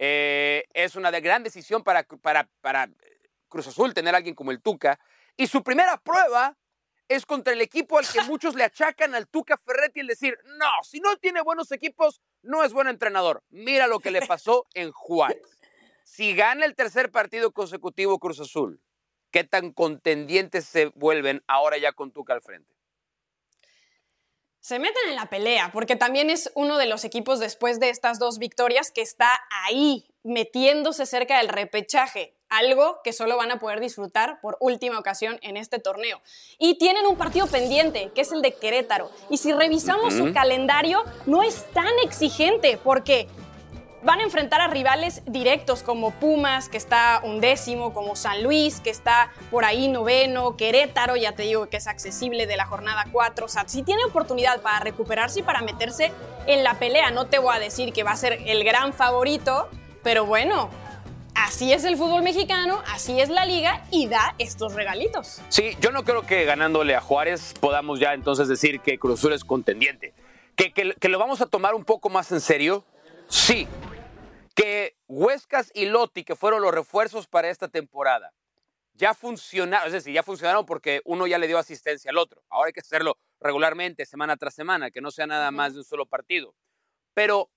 Eh, 0.00 0.64
es 0.74 0.96
una 0.96 1.12
gran 1.12 1.44
decisión 1.44 1.84
para, 1.84 2.02
para, 2.02 2.50
para 2.60 2.90
Cruz 3.48 3.68
Azul 3.68 3.94
tener 3.94 4.14
a 4.14 4.16
alguien 4.16 4.34
como 4.34 4.50
el 4.50 4.60
Tuca. 4.60 4.98
Y 5.36 5.46
su 5.46 5.62
primera 5.62 5.98
prueba 5.98 6.58
es 7.06 7.26
contra 7.26 7.52
el 7.52 7.60
equipo 7.60 7.96
al 7.96 8.08
que 8.08 8.20
muchos 8.22 8.56
le 8.56 8.64
achacan 8.64 9.14
al 9.14 9.28
Tuca 9.28 9.56
Ferretti 9.56 10.00
el 10.00 10.08
decir, 10.08 10.36
no, 10.56 10.66
si 10.82 10.98
no 10.98 11.16
tiene 11.18 11.40
buenos 11.42 11.70
equipos, 11.70 12.20
no 12.42 12.64
es 12.64 12.72
buen 12.72 12.88
entrenador. 12.88 13.44
Mira 13.50 13.86
lo 13.86 14.00
que 14.00 14.10
le 14.10 14.26
pasó 14.26 14.66
en 14.74 14.90
Juárez. 14.90 15.60
Si 16.02 16.34
gana 16.34 16.66
el 16.66 16.74
tercer 16.74 17.12
partido 17.12 17.52
consecutivo 17.52 18.18
Cruz 18.18 18.40
Azul, 18.40 18.82
¿qué 19.30 19.44
tan 19.44 19.72
contendientes 19.72 20.64
se 20.64 20.86
vuelven 20.96 21.44
ahora 21.46 21.78
ya 21.78 21.92
con 21.92 22.10
Tuca 22.10 22.32
al 22.32 22.42
frente? 22.42 22.77
Se 24.68 24.78
meten 24.78 25.08
en 25.08 25.14
la 25.14 25.30
pelea, 25.30 25.70
porque 25.72 25.96
también 25.96 26.28
es 26.28 26.52
uno 26.54 26.76
de 26.76 26.84
los 26.84 27.02
equipos 27.06 27.38
después 27.38 27.80
de 27.80 27.88
estas 27.88 28.18
dos 28.18 28.38
victorias 28.38 28.90
que 28.90 29.00
está 29.00 29.30
ahí, 29.64 30.04
metiéndose 30.24 31.06
cerca 31.06 31.38
del 31.38 31.48
repechaje, 31.48 32.34
algo 32.50 33.00
que 33.02 33.14
solo 33.14 33.38
van 33.38 33.50
a 33.50 33.58
poder 33.58 33.80
disfrutar 33.80 34.42
por 34.42 34.58
última 34.60 34.98
ocasión 34.98 35.38
en 35.40 35.56
este 35.56 35.78
torneo. 35.78 36.20
Y 36.58 36.76
tienen 36.76 37.06
un 37.06 37.16
partido 37.16 37.46
pendiente, 37.46 38.10
que 38.14 38.20
es 38.20 38.30
el 38.30 38.42
de 38.42 38.52
Querétaro. 38.52 39.10
Y 39.30 39.38
si 39.38 39.54
revisamos 39.54 40.12
su 40.12 40.34
calendario, 40.34 41.02
no 41.24 41.42
es 41.42 41.64
tan 41.72 41.94
exigente, 42.04 42.78
porque 42.84 43.26
Van 44.02 44.20
a 44.20 44.22
enfrentar 44.22 44.60
a 44.60 44.68
rivales 44.68 45.22
directos 45.26 45.82
como 45.82 46.12
Pumas, 46.12 46.68
que 46.68 46.76
está 46.76 47.20
undécimo, 47.24 47.92
como 47.92 48.14
San 48.14 48.44
Luis, 48.44 48.78
que 48.80 48.90
está 48.90 49.32
por 49.50 49.64
ahí 49.64 49.88
noveno, 49.88 50.56
Querétaro, 50.56 51.16
ya 51.16 51.32
te 51.32 51.42
digo 51.42 51.68
que 51.68 51.78
es 51.78 51.88
accesible 51.88 52.46
de 52.46 52.56
la 52.56 52.64
jornada 52.64 53.06
4. 53.10 53.46
O 53.46 53.48
sea, 53.48 53.64
sí 53.66 53.82
tiene 53.82 54.04
oportunidad 54.04 54.60
para 54.62 54.78
recuperarse 54.78 55.40
y 55.40 55.42
para 55.42 55.62
meterse 55.62 56.12
en 56.46 56.62
la 56.62 56.74
pelea. 56.78 57.10
No 57.10 57.26
te 57.26 57.40
voy 57.40 57.56
a 57.56 57.58
decir 57.58 57.92
que 57.92 58.04
va 58.04 58.12
a 58.12 58.16
ser 58.16 58.38
el 58.46 58.62
gran 58.62 58.92
favorito, 58.92 59.68
pero 60.04 60.24
bueno, 60.24 60.70
así 61.34 61.72
es 61.72 61.82
el 61.82 61.96
fútbol 61.96 62.22
mexicano, 62.22 62.80
así 62.86 63.20
es 63.20 63.30
la 63.30 63.46
liga 63.46 63.82
y 63.90 64.06
da 64.06 64.36
estos 64.38 64.74
regalitos. 64.74 65.42
Sí, 65.48 65.76
yo 65.80 65.90
no 65.90 66.04
creo 66.04 66.22
que 66.22 66.44
ganándole 66.44 66.94
a 66.94 67.00
Juárez 67.00 67.52
podamos 67.58 67.98
ya 67.98 68.14
entonces 68.14 68.46
decir 68.46 68.78
que 68.78 68.96
Cruz 68.96 69.18
Azul 69.18 69.32
es 69.32 69.42
contendiente. 69.42 70.14
Que, 70.54 70.72
que 70.72 71.08
lo 71.08 71.18
vamos 71.18 71.40
a 71.40 71.46
tomar 71.46 71.74
un 71.74 71.84
poco 71.84 72.08
más 72.08 72.32
en 72.32 72.40
serio, 72.40 72.84
sí, 73.28 73.68
que 74.54 74.96
Huescas 75.06 75.70
y 75.74 75.86
Lotti, 75.86 76.24
que 76.24 76.34
fueron 76.34 76.62
los 76.62 76.74
refuerzos 76.74 77.26
para 77.26 77.48
esta 77.48 77.68
temporada, 77.68 78.32
ya 78.94 79.14
funcionaron, 79.14 79.86
es 79.86 79.92
decir, 79.92 80.12
ya 80.12 80.24
funcionaron 80.24 80.66
porque 80.66 81.00
uno 81.04 81.26
ya 81.26 81.38
le 81.38 81.46
dio 81.46 81.58
asistencia 81.58 82.10
al 82.10 82.18
otro. 82.18 82.42
Ahora 82.48 82.66
hay 82.66 82.72
que 82.72 82.80
hacerlo 82.80 83.16
regularmente, 83.40 84.04
semana 84.04 84.36
tras 84.36 84.54
semana, 84.54 84.90
que 84.90 85.00
no 85.00 85.12
sea 85.12 85.26
nada 85.26 85.52
más 85.52 85.74
de 85.74 85.78
un 85.78 85.84
solo 85.84 86.06
partido. 86.06 86.54
Pero 87.14 87.50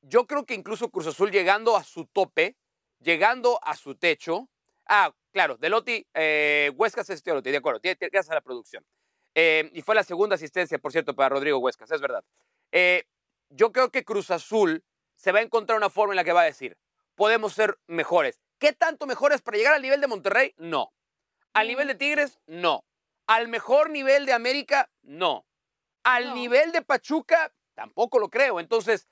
yo 0.00 0.26
creo 0.26 0.46
que 0.46 0.54
incluso 0.54 0.90
Cruz 0.90 1.06
Azul 1.06 1.30
llegando 1.30 1.76
a 1.76 1.84
su 1.84 2.06
tope, 2.06 2.56
llegando 2.98 3.60
a 3.62 3.76
su 3.76 3.94
techo. 3.96 4.48
Ah, 4.86 5.14
claro, 5.32 5.58
Delotti, 5.58 6.06
eh, 6.14 6.72
Huescas 6.74 7.10
es 7.10 7.22
Delotti, 7.22 7.50
de 7.50 7.58
acuerdo, 7.58 7.80
tiene, 7.80 7.96
tiene 7.96 8.18
a 8.26 8.34
la 8.34 8.40
producción. 8.40 8.84
Eh, 9.34 9.70
y 9.74 9.82
fue 9.82 9.94
la 9.94 10.02
segunda 10.02 10.36
asistencia, 10.36 10.78
por 10.78 10.92
cierto, 10.92 11.14
para 11.14 11.28
Rodrigo 11.28 11.58
Huescas, 11.58 11.90
es 11.90 12.00
verdad. 12.00 12.24
Eh, 12.70 13.04
yo 13.50 13.72
creo 13.72 13.90
que 13.90 14.04
Cruz 14.04 14.30
Azul 14.30 14.82
se 15.22 15.30
va 15.30 15.38
a 15.38 15.42
encontrar 15.42 15.78
una 15.78 15.88
forma 15.88 16.14
en 16.14 16.16
la 16.16 16.24
que 16.24 16.32
va 16.32 16.40
a 16.40 16.46
decir, 16.46 16.76
podemos 17.14 17.52
ser 17.52 17.78
mejores. 17.86 18.40
¿Qué 18.58 18.72
tanto 18.72 19.06
mejores 19.06 19.40
para 19.40 19.56
llegar 19.56 19.72
al 19.74 19.80
nivel 19.82 20.00
de 20.00 20.08
Monterrey? 20.08 20.52
No. 20.56 20.92
¿Al 21.52 21.68
nivel 21.68 21.86
de 21.86 21.94
Tigres? 21.94 22.40
No. 22.46 22.84
¿Al 23.28 23.46
mejor 23.46 23.90
nivel 23.90 24.26
de 24.26 24.32
América? 24.32 24.90
No. 25.02 25.46
¿Al 26.02 26.30
No. 26.30 26.34
nivel 26.34 26.72
de 26.72 26.82
Pachuca? 26.82 27.54
Tampoco 27.74 28.18
lo 28.18 28.30
creo. 28.30 28.58
Entonces, 28.58 29.06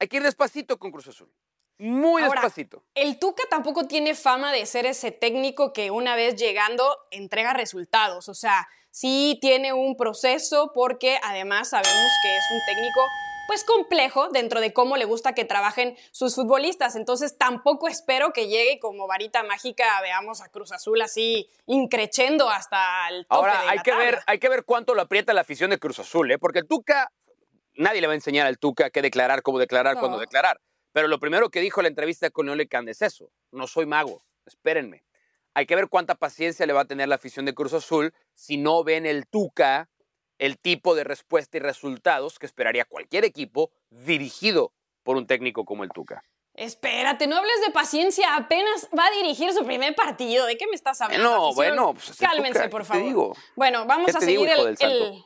hay 0.00 0.08
que 0.08 0.16
ir 0.16 0.24
despacito 0.24 0.76
con 0.76 0.90
Cruz 0.90 1.06
Azul. 1.06 1.32
Muy 1.78 2.22
Ahora, 2.22 2.40
despacito. 2.40 2.84
El 2.96 3.20
Tuca 3.20 3.44
tampoco 3.48 3.86
tiene 3.86 4.16
fama 4.16 4.52
de 4.52 4.66
ser 4.66 4.86
ese 4.86 5.12
técnico 5.12 5.72
que 5.72 5.92
una 5.92 6.16
vez 6.16 6.34
llegando 6.34 6.98
entrega 7.12 7.52
resultados. 7.52 8.28
O 8.28 8.34
sea, 8.34 8.66
sí 8.90 9.38
tiene 9.40 9.72
un 9.72 9.96
proceso 9.96 10.72
porque 10.74 11.20
además 11.22 11.70
sabemos 11.70 12.10
que 12.22 12.36
es 12.36 12.44
un 12.50 12.60
técnico 12.74 13.00
pues 13.46 13.64
complejo 13.64 14.28
dentro 14.30 14.60
de 14.60 14.72
cómo 14.72 14.96
le 14.96 15.04
gusta 15.04 15.34
que 15.34 15.44
trabajen 15.44 15.96
sus 16.12 16.34
futbolistas. 16.34 16.96
Entonces 16.96 17.36
tampoco 17.36 17.88
espero 17.88 18.32
que 18.32 18.48
llegue 18.48 18.78
como 18.80 19.06
varita 19.06 19.42
mágica, 19.42 20.00
veamos 20.02 20.40
a 20.40 20.48
Cruz 20.48 20.72
Azul 20.72 21.00
así 21.02 21.48
increchendo 21.66 22.48
hasta 22.50 23.08
el 23.10 23.26
tope 23.26 23.34
Ahora, 23.34 23.62
de 23.62 23.68
hay 23.68 23.76
la 23.78 23.82
que, 23.82 23.90
tabla. 23.90 24.04
ver, 24.06 24.18
hay 24.26 24.38
que 24.38 24.48
ver 24.48 24.64
cuánto 24.64 24.94
lo 24.94 25.02
aprieta 25.02 25.32
la 25.34 25.42
afición 25.42 25.70
de 25.70 25.78
Cruz 25.78 25.98
Azul, 25.98 26.30
¿eh? 26.30 26.38
porque 26.38 26.60
el 26.60 26.66
Tuca, 26.66 27.10
nadie 27.74 28.00
le 28.00 28.06
va 28.06 28.12
a 28.12 28.16
enseñar 28.16 28.46
al 28.46 28.58
Tuca 28.58 28.90
qué 28.90 29.02
declarar, 29.02 29.42
cómo 29.42 29.58
declarar, 29.58 29.94
No. 29.94 30.00
cuándo 30.00 30.18
declarar. 30.18 30.60
Pero 30.92 31.08
lo 31.08 31.18
primero 31.18 31.50
que 31.50 31.60
dijo 31.60 31.80
en 31.80 31.84
la 31.84 31.88
entrevista 31.88 32.30
con 32.30 32.48
Ole 32.48 32.68
Can 32.68 32.88
es 32.88 33.02
eso, 33.02 33.30
no 33.50 33.66
soy 33.66 33.84
mago, 33.84 34.24
espérenme. 34.46 35.04
Hay 35.56 35.66
que 35.66 35.76
ver 35.76 35.88
cuánta 35.88 36.14
paciencia 36.16 36.66
le 36.66 36.72
va 36.72 36.80
a 36.82 36.84
tener 36.86 37.08
la 37.08 37.14
afición 37.16 37.44
de 37.44 37.54
Cruz 37.54 37.72
Azul 37.74 38.12
si 38.32 38.56
no 38.56 38.82
ven 38.84 39.06
el 39.06 39.26
Tuca 39.28 39.88
el 40.38 40.58
tipo 40.58 40.94
de 40.94 41.04
respuesta 41.04 41.56
y 41.56 41.60
resultados 41.60 42.38
que 42.38 42.46
esperaría 42.46 42.84
cualquier 42.84 43.24
equipo 43.24 43.70
dirigido 43.90 44.72
por 45.02 45.16
un 45.16 45.26
técnico 45.26 45.64
como 45.64 45.84
el 45.84 45.90
Tuca. 45.90 46.24
Espérate, 46.54 47.26
no 47.26 47.36
hables 47.36 47.60
de 47.66 47.72
paciencia, 47.72 48.36
apenas 48.36 48.88
va 48.96 49.06
a 49.06 49.10
dirigir 49.10 49.52
su 49.52 49.64
primer 49.64 49.94
partido. 49.96 50.46
¿De 50.46 50.56
qué 50.56 50.66
me 50.68 50.74
estás 50.76 51.00
hablando? 51.00 51.24
No, 51.28 51.34
afición? 51.48 51.54
bueno, 51.56 51.94
pues 51.94 52.16
Cálmense, 52.18 52.58
Tuca, 52.60 52.70
por 52.70 52.82
¿qué 52.82 52.86
te 52.86 52.92
favor. 52.94 53.04
digo? 53.08 53.36
Bueno, 53.56 53.86
vamos 53.86 54.10
¿Qué 54.12 54.16
a 54.16 54.26
digo, 54.26 54.44
seguir 54.44 54.76
el 54.80 55.24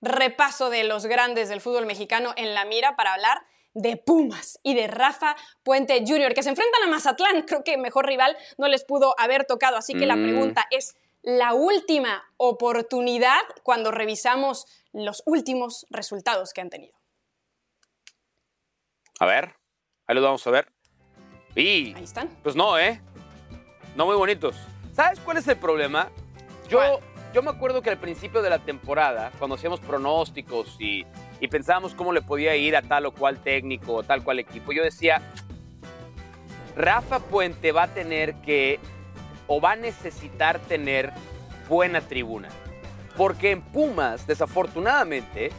repaso 0.00 0.70
de 0.70 0.84
los 0.84 1.06
grandes 1.06 1.48
del 1.48 1.60
fútbol 1.60 1.86
mexicano 1.86 2.32
en 2.36 2.54
la 2.54 2.64
mira 2.64 2.96
para 2.96 3.14
hablar 3.14 3.42
de 3.74 3.96
Pumas 3.96 4.58
y 4.62 4.74
de 4.74 4.86
Rafa 4.88 5.36
Puente 5.62 6.04
Jr., 6.06 6.34
que 6.34 6.42
se 6.42 6.50
enfrentan 6.50 6.82
a 6.84 6.86
Mazatlán. 6.88 7.42
Creo 7.42 7.64
que 7.64 7.76
mejor 7.76 8.06
rival 8.06 8.36
no 8.56 8.68
les 8.68 8.84
pudo 8.84 9.14
haber 9.18 9.44
tocado. 9.44 9.76
Así 9.76 9.94
que 9.94 10.06
la 10.06 10.16
Mm. 10.16 10.22
pregunta 10.22 10.66
es, 10.70 10.96
la 11.22 11.54
última 11.54 12.22
oportunidad 12.36 13.40
cuando 13.62 13.90
revisamos 13.90 14.66
los 14.92 15.22
últimos 15.26 15.86
resultados 15.90 16.52
que 16.52 16.60
han 16.60 16.70
tenido. 16.70 16.96
A 19.20 19.26
ver, 19.26 19.56
ahí 20.06 20.14
los 20.14 20.24
vamos 20.24 20.46
a 20.46 20.50
ver. 20.50 20.72
Y 21.54 21.94
Ahí 21.94 22.04
están. 22.04 22.28
Pues 22.42 22.54
no, 22.54 22.78
¿eh? 22.78 23.00
No 23.96 24.06
muy 24.06 24.16
bonitos. 24.16 24.56
¿Sabes 24.94 25.18
cuál 25.20 25.38
es 25.38 25.48
el 25.48 25.56
problema? 25.56 26.10
Yo, 26.68 26.78
¿Cuál? 26.78 27.00
yo 27.32 27.42
me 27.42 27.50
acuerdo 27.50 27.82
que 27.82 27.90
al 27.90 27.98
principio 27.98 28.42
de 28.42 28.50
la 28.50 28.60
temporada, 28.60 29.32
cuando 29.38 29.56
hacíamos 29.56 29.80
pronósticos 29.80 30.76
y, 30.78 31.04
y 31.40 31.48
pensábamos 31.48 31.94
cómo 31.94 32.12
le 32.12 32.22
podía 32.22 32.54
ir 32.56 32.76
a 32.76 32.82
tal 32.82 33.06
o 33.06 33.12
cual 33.12 33.42
técnico 33.42 33.94
o 33.94 34.02
tal 34.02 34.22
cual 34.22 34.38
equipo, 34.38 34.72
yo 34.72 34.84
decía, 34.84 35.20
Rafa 36.76 37.18
Puente 37.18 37.72
va 37.72 37.84
a 37.84 37.94
tener 37.94 38.34
que, 38.36 38.78
o 39.48 39.60
va 39.60 39.72
a 39.72 39.76
necesitar 39.76 40.60
tener 40.60 41.12
buena 41.68 42.00
tribuna. 42.00 42.48
Porque 43.16 43.50
en 43.50 43.62
Pumas, 43.62 44.26
desafortunadamente, 44.28 45.50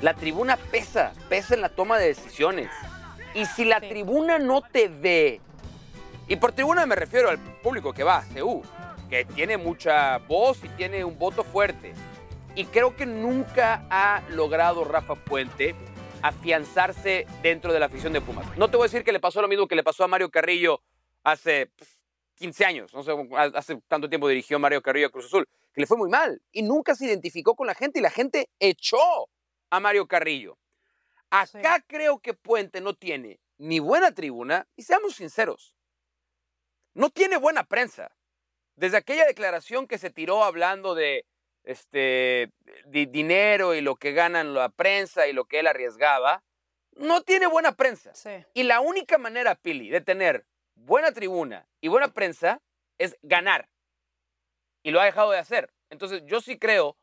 la 0.00 0.14
tribuna 0.14 0.56
pesa, 0.56 1.12
pesa 1.28 1.54
en 1.54 1.62
la 1.62 1.68
toma 1.68 1.98
de 1.98 2.06
decisiones. 2.06 2.70
Y 3.34 3.44
si 3.46 3.64
la 3.64 3.80
Sí. 3.80 3.88
tribuna 3.88 4.38
no 4.38 4.62
te 4.62 4.86
ve, 4.88 5.40
y 6.28 6.36
por 6.36 6.52
tribuna 6.52 6.86
me 6.86 6.94
refiero 6.94 7.30
al 7.30 7.38
público 7.38 7.92
que 7.92 8.04
va 8.04 8.18
a 8.18 8.24
CU, 8.26 8.62
que 9.10 9.24
tiene 9.24 9.56
mucha 9.56 10.18
voz 10.18 10.62
y 10.62 10.68
tiene 10.68 11.04
un 11.04 11.18
voto 11.18 11.42
fuerte. 11.42 11.94
Y 12.54 12.66
creo 12.66 12.94
que 12.96 13.06
nunca 13.06 13.84
ha 13.90 14.22
logrado 14.30 14.84
Rafa 14.84 15.14
Puente 15.14 15.74
afianzarse 16.22 17.26
dentro 17.42 17.72
de 17.72 17.80
la 17.80 17.86
afición 17.86 18.12
de 18.12 18.20
Pumas. 18.20 18.44
No 18.56 18.68
te 18.68 18.76
voy 18.76 18.84
a 18.84 18.88
decir 18.88 19.04
que 19.04 19.12
le 19.12 19.20
pasó 19.20 19.40
lo 19.40 19.48
mismo 19.48 19.66
que 19.68 19.76
le 19.76 19.82
pasó 19.84 20.04
a 20.04 20.08
Mario 20.08 20.30
Carrillo 20.30 20.82
hace 21.24 21.70
15 22.38 22.64
años, 22.64 22.94
no 22.94 23.02
sé, 23.02 23.12
hace 23.54 23.80
tanto 23.88 24.08
tiempo 24.08 24.28
dirigió 24.28 24.58
Mario 24.58 24.80
Carrillo 24.82 25.08
a 25.08 25.10
Cruz 25.10 25.26
Azul, 25.26 25.46
que 25.72 25.80
le 25.80 25.86
fue 25.86 25.96
muy 25.96 26.08
mal 26.08 26.40
y 26.52 26.62
nunca 26.62 26.94
se 26.94 27.06
identificó 27.06 27.54
con 27.54 27.66
la 27.66 27.74
gente 27.74 27.98
y 27.98 28.02
la 28.02 28.10
gente 28.10 28.48
echó 28.58 28.98
a 29.70 29.80
Mario 29.80 30.06
Carrillo. 30.06 30.58
Acá 31.30 31.84
creo 31.86 32.20
que 32.20 32.32
Puente 32.34 32.80
no 32.80 32.94
tiene 32.94 33.38
ni 33.58 33.80
buena 33.80 34.12
tribuna, 34.12 34.66
y 34.76 34.82
seamos 34.82 35.16
sinceros, 35.16 35.74
no 36.94 37.10
tiene 37.10 37.36
buena 37.36 37.64
prensa. 37.64 38.14
Desde 38.76 38.96
aquella 38.96 39.26
declaración 39.26 39.86
que 39.88 39.98
se 39.98 40.10
tiró 40.10 40.44
hablando 40.44 40.94
de 40.94 41.26
este 41.64 42.52
di- 42.86 43.06
dinero 43.06 43.74
y 43.74 43.80
lo 43.80 43.96
que 43.96 44.12
ganan 44.12 44.54
la 44.54 44.68
prensa 44.68 45.26
y 45.26 45.32
lo 45.32 45.44
que 45.44 45.58
él 45.58 45.66
arriesgaba, 45.66 46.44
no 46.92 47.22
tiene 47.22 47.46
buena 47.48 47.72
prensa. 47.72 48.14
Sí. 48.14 48.30
Y 48.54 48.62
la 48.62 48.80
única 48.80 49.18
manera, 49.18 49.54
Pili, 49.56 49.90
de 49.90 50.00
tener 50.00 50.46
buena 50.78 51.12
tribuna 51.12 51.66
y 51.80 51.88
buena 51.88 52.08
prensa 52.08 52.60
es 52.98 53.16
ganar. 53.22 53.68
Y 54.82 54.90
lo 54.90 55.00
ha 55.00 55.04
dejado 55.04 55.30
de 55.30 55.38
hacer. 55.38 55.72
Entonces, 55.90 56.22
yo 56.26 56.40
sí 56.40 56.58
creo 56.58 56.96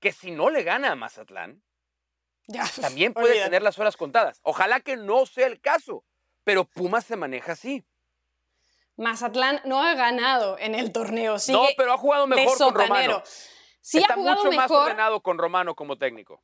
que 0.00 0.12
si 0.12 0.30
no 0.30 0.50
le 0.50 0.62
gana 0.62 0.92
a 0.92 0.96
Mazatlán, 0.96 1.62
Ya. 2.48 2.64
también 2.80 3.14
puede 3.14 3.42
tener 3.42 3.62
las 3.62 3.78
horas 3.78 3.96
contadas. 3.96 4.40
Ojalá 4.42 4.80
que 4.80 4.96
no 4.96 5.26
sea 5.26 5.46
el 5.46 5.60
caso, 5.60 6.04
pero 6.44 6.64
Pumas 6.64 7.04
se 7.04 7.16
maneja 7.16 7.52
así. 7.52 7.84
Mazatlán 8.96 9.60
no 9.64 9.82
ha 9.82 9.94
ganado 9.94 10.58
en 10.58 10.74
el 10.74 10.92
torneo. 10.92 11.38
Sigue 11.38 11.58
no, 11.58 11.66
pero 11.76 11.92
ha 11.92 11.98
jugado 11.98 12.26
mejor 12.26 12.58
con. 12.58 12.74
Romano. 12.74 13.22
Sí 13.80 13.98
Está 13.98 14.14
ha 14.14 14.16
jugado 14.16 14.44
mucho 14.44 14.56
más 14.56 14.70
ordenado 14.70 15.20
con 15.22 15.38
Romano 15.38 15.74
como 15.74 15.96
técnico. 15.96 16.42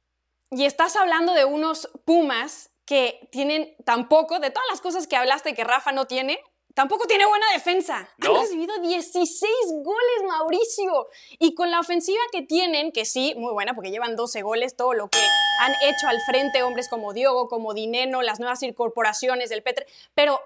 Y 0.50 0.64
estás 0.64 0.96
hablando 0.96 1.34
de 1.34 1.44
unos 1.44 1.88
Pumas 2.04 2.70
que 2.86 3.28
tienen 3.30 3.76
tampoco, 3.84 4.38
de 4.40 4.50
todas 4.50 4.66
las 4.70 4.80
cosas 4.80 5.06
que 5.06 5.14
hablaste 5.16 5.54
que 5.54 5.62
Rafa 5.62 5.92
no 5.92 6.06
tiene, 6.06 6.40
tampoco 6.78 7.08
tiene 7.08 7.26
buena 7.26 7.44
defensa. 7.54 8.08
¿No? 8.18 8.36
Han 8.36 8.42
recibido 8.42 8.78
16 8.78 9.50
goles, 9.82 10.22
Mauricio. 10.28 11.08
Y 11.40 11.56
con 11.56 11.72
la 11.72 11.80
ofensiva 11.80 12.20
que 12.30 12.42
tienen, 12.42 12.92
que 12.92 13.04
sí, 13.04 13.34
muy 13.36 13.52
buena, 13.52 13.74
porque 13.74 13.90
llevan 13.90 14.14
12 14.14 14.42
goles, 14.42 14.76
todo 14.76 14.94
lo 14.94 15.08
que 15.08 15.18
han 15.58 15.72
hecho 15.82 16.06
al 16.06 16.20
frente, 16.20 16.62
hombres 16.62 16.88
como 16.88 17.12
Diogo, 17.12 17.48
como 17.48 17.74
Dineno, 17.74 18.22
las 18.22 18.38
nuevas 18.38 18.62
incorporaciones 18.62 19.50
del 19.50 19.64
Petre, 19.64 19.88
pero 20.14 20.40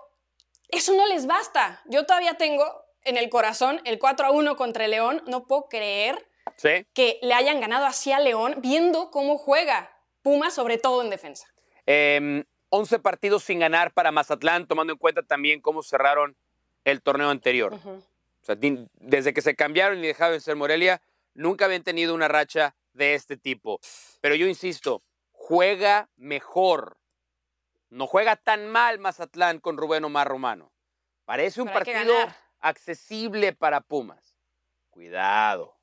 eso 0.69 0.95
no 0.95 1.07
les 1.07 1.27
basta. 1.27 1.83
Yo 1.85 2.07
todavía 2.07 2.39
tengo 2.39 2.65
en 3.05 3.19
el 3.19 3.29
corazón 3.29 3.83
el 3.85 3.99
4 3.99 4.29
a 4.29 4.31
1 4.31 4.57
contra 4.57 4.87
el 4.87 4.93
León. 4.93 5.23
No 5.27 5.47
puedo 5.47 5.69
creer 5.69 6.27
¿Sí? 6.57 6.87
que 6.95 7.19
le 7.21 7.35
hayan 7.35 7.61
ganado 7.61 7.85
así 7.85 8.11
a 8.11 8.21
León, 8.21 8.55
viendo 8.63 9.11
cómo 9.11 9.37
juega 9.37 9.95
Pumas, 10.23 10.55
sobre 10.55 10.79
todo 10.79 11.03
en 11.03 11.11
defensa. 11.11 11.47
Eh, 11.87 12.45
11 12.75 13.01
partidos 13.01 13.45
sin 13.45 13.59
ganar 13.59 13.93
para 13.93 14.13
Mazatlán, 14.13 14.67
tomando 14.67 14.95
en 14.95 14.99
cuenta 14.99 15.23
también 15.23 15.61
cómo 15.61 15.83
cerraron 15.83 16.39
el 16.85 17.03
torneo 17.03 17.29
anterior. 17.29 17.75
O 17.75 18.45
sea, 18.45 18.57
desde 18.59 19.35
que 19.35 19.43
se 19.43 19.55
cambiaron 19.55 19.99
y 19.99 20.07
dejaron 20.07 20.33
de 20.33 20.41
ser 20.41 20.57
Morelia, 20.57 21.03
nunca 21.35 21.67
habían 21.67 21.83
tenido 21.83 22.15
una 22.15 22.29
racha 22.29 22.75
de 22.95 23.15
este 23.15 23.37
tipo. 23.37 23.79
Pero 24.23 24.37
yo 24.37 24.47
insisto, 24.47 25.03
juega 25.33 26.09
mejor. 26.17 26.97
No 27.91 28.07
juega 28.07 28.37
tan 28.37 28.71
mal 28.71 28.99
Mazatlán 28.99 29.61
con 29.61 29.77
Rubén 29.77 30.05
Omar 30.05 30.27
Romano. 30.27 30.73
Parece 31.27 31.61
un 31.61 31.69
partido 31.69 32.15
accesible 32.59 33.53
para 33.53 33.83
Pumas. 33.83 34.39
Cuidado, 34.89 35.77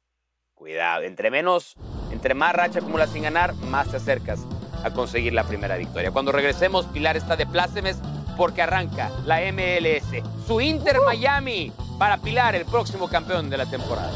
cuidado. 0.55 1.03
Entre 1.03 1.29
menos, 1.29 1.75
entre 2.10 2.34
más 2.34 2.55
racha 2.55 2.79
acumulas 2.79 3.12
sin 3.12 3.22
ganar, 3.22 3.53
más 3.53 3.91
te 3.91 3.98
acercas 3.98 4.43
a 4.83 4.91
conseguir 4.91 5.33
la 5.33 5.43
primera 5.43 5.75
victoria. 5.77 6.12
Cuando 6.12 6.31
regresemos, 6.31 6.86
Pilar 6.88 7.17
está 7.17 7.36
de 7.36 7.45
plácemes 7.45 7.98
porque 8.38 8.62
arranca 8.62 9.09
la 9.25 9.39
MLS. 9.51 10.24
Su 10.48 10.62
Inter 10.62 10.98
Miami 11.05 11.71
para 11.98 12.17
Pilar, 12.17 12.55
el 12.55 12.65
próximo 12.65 13.09
campeón 13.09 13.50
de 13.50 13.57
la 13.57 13.65
temporada. 13.65 14.13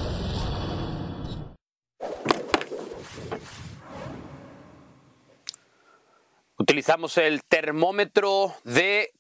Utilizamos 6.58 7.18
el 7.18 7.44
termómetro 7.44 8.54
de 8.64 9.12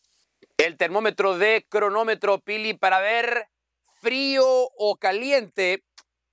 el 0.57 0.77
termómetro 0.77 1.37
de 1.37 1.65
cronómetro 1.67 2.39
Pili 2.39 2.73
para 2.73 2.99
ver 2.99 3.47
frío 4.01 4.45
o 4.45 4.95
caliente. 4.95 5.83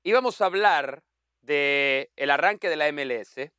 Íbamos 0.05 0.41
a 0.41 0.47
hablar 0.47 1.03
de 1.41 2.11
el 2.15 2.31
arranque 2.31 2.69
de 2.69 2.77
la 2.77 2.93
MLS 2.93 3.51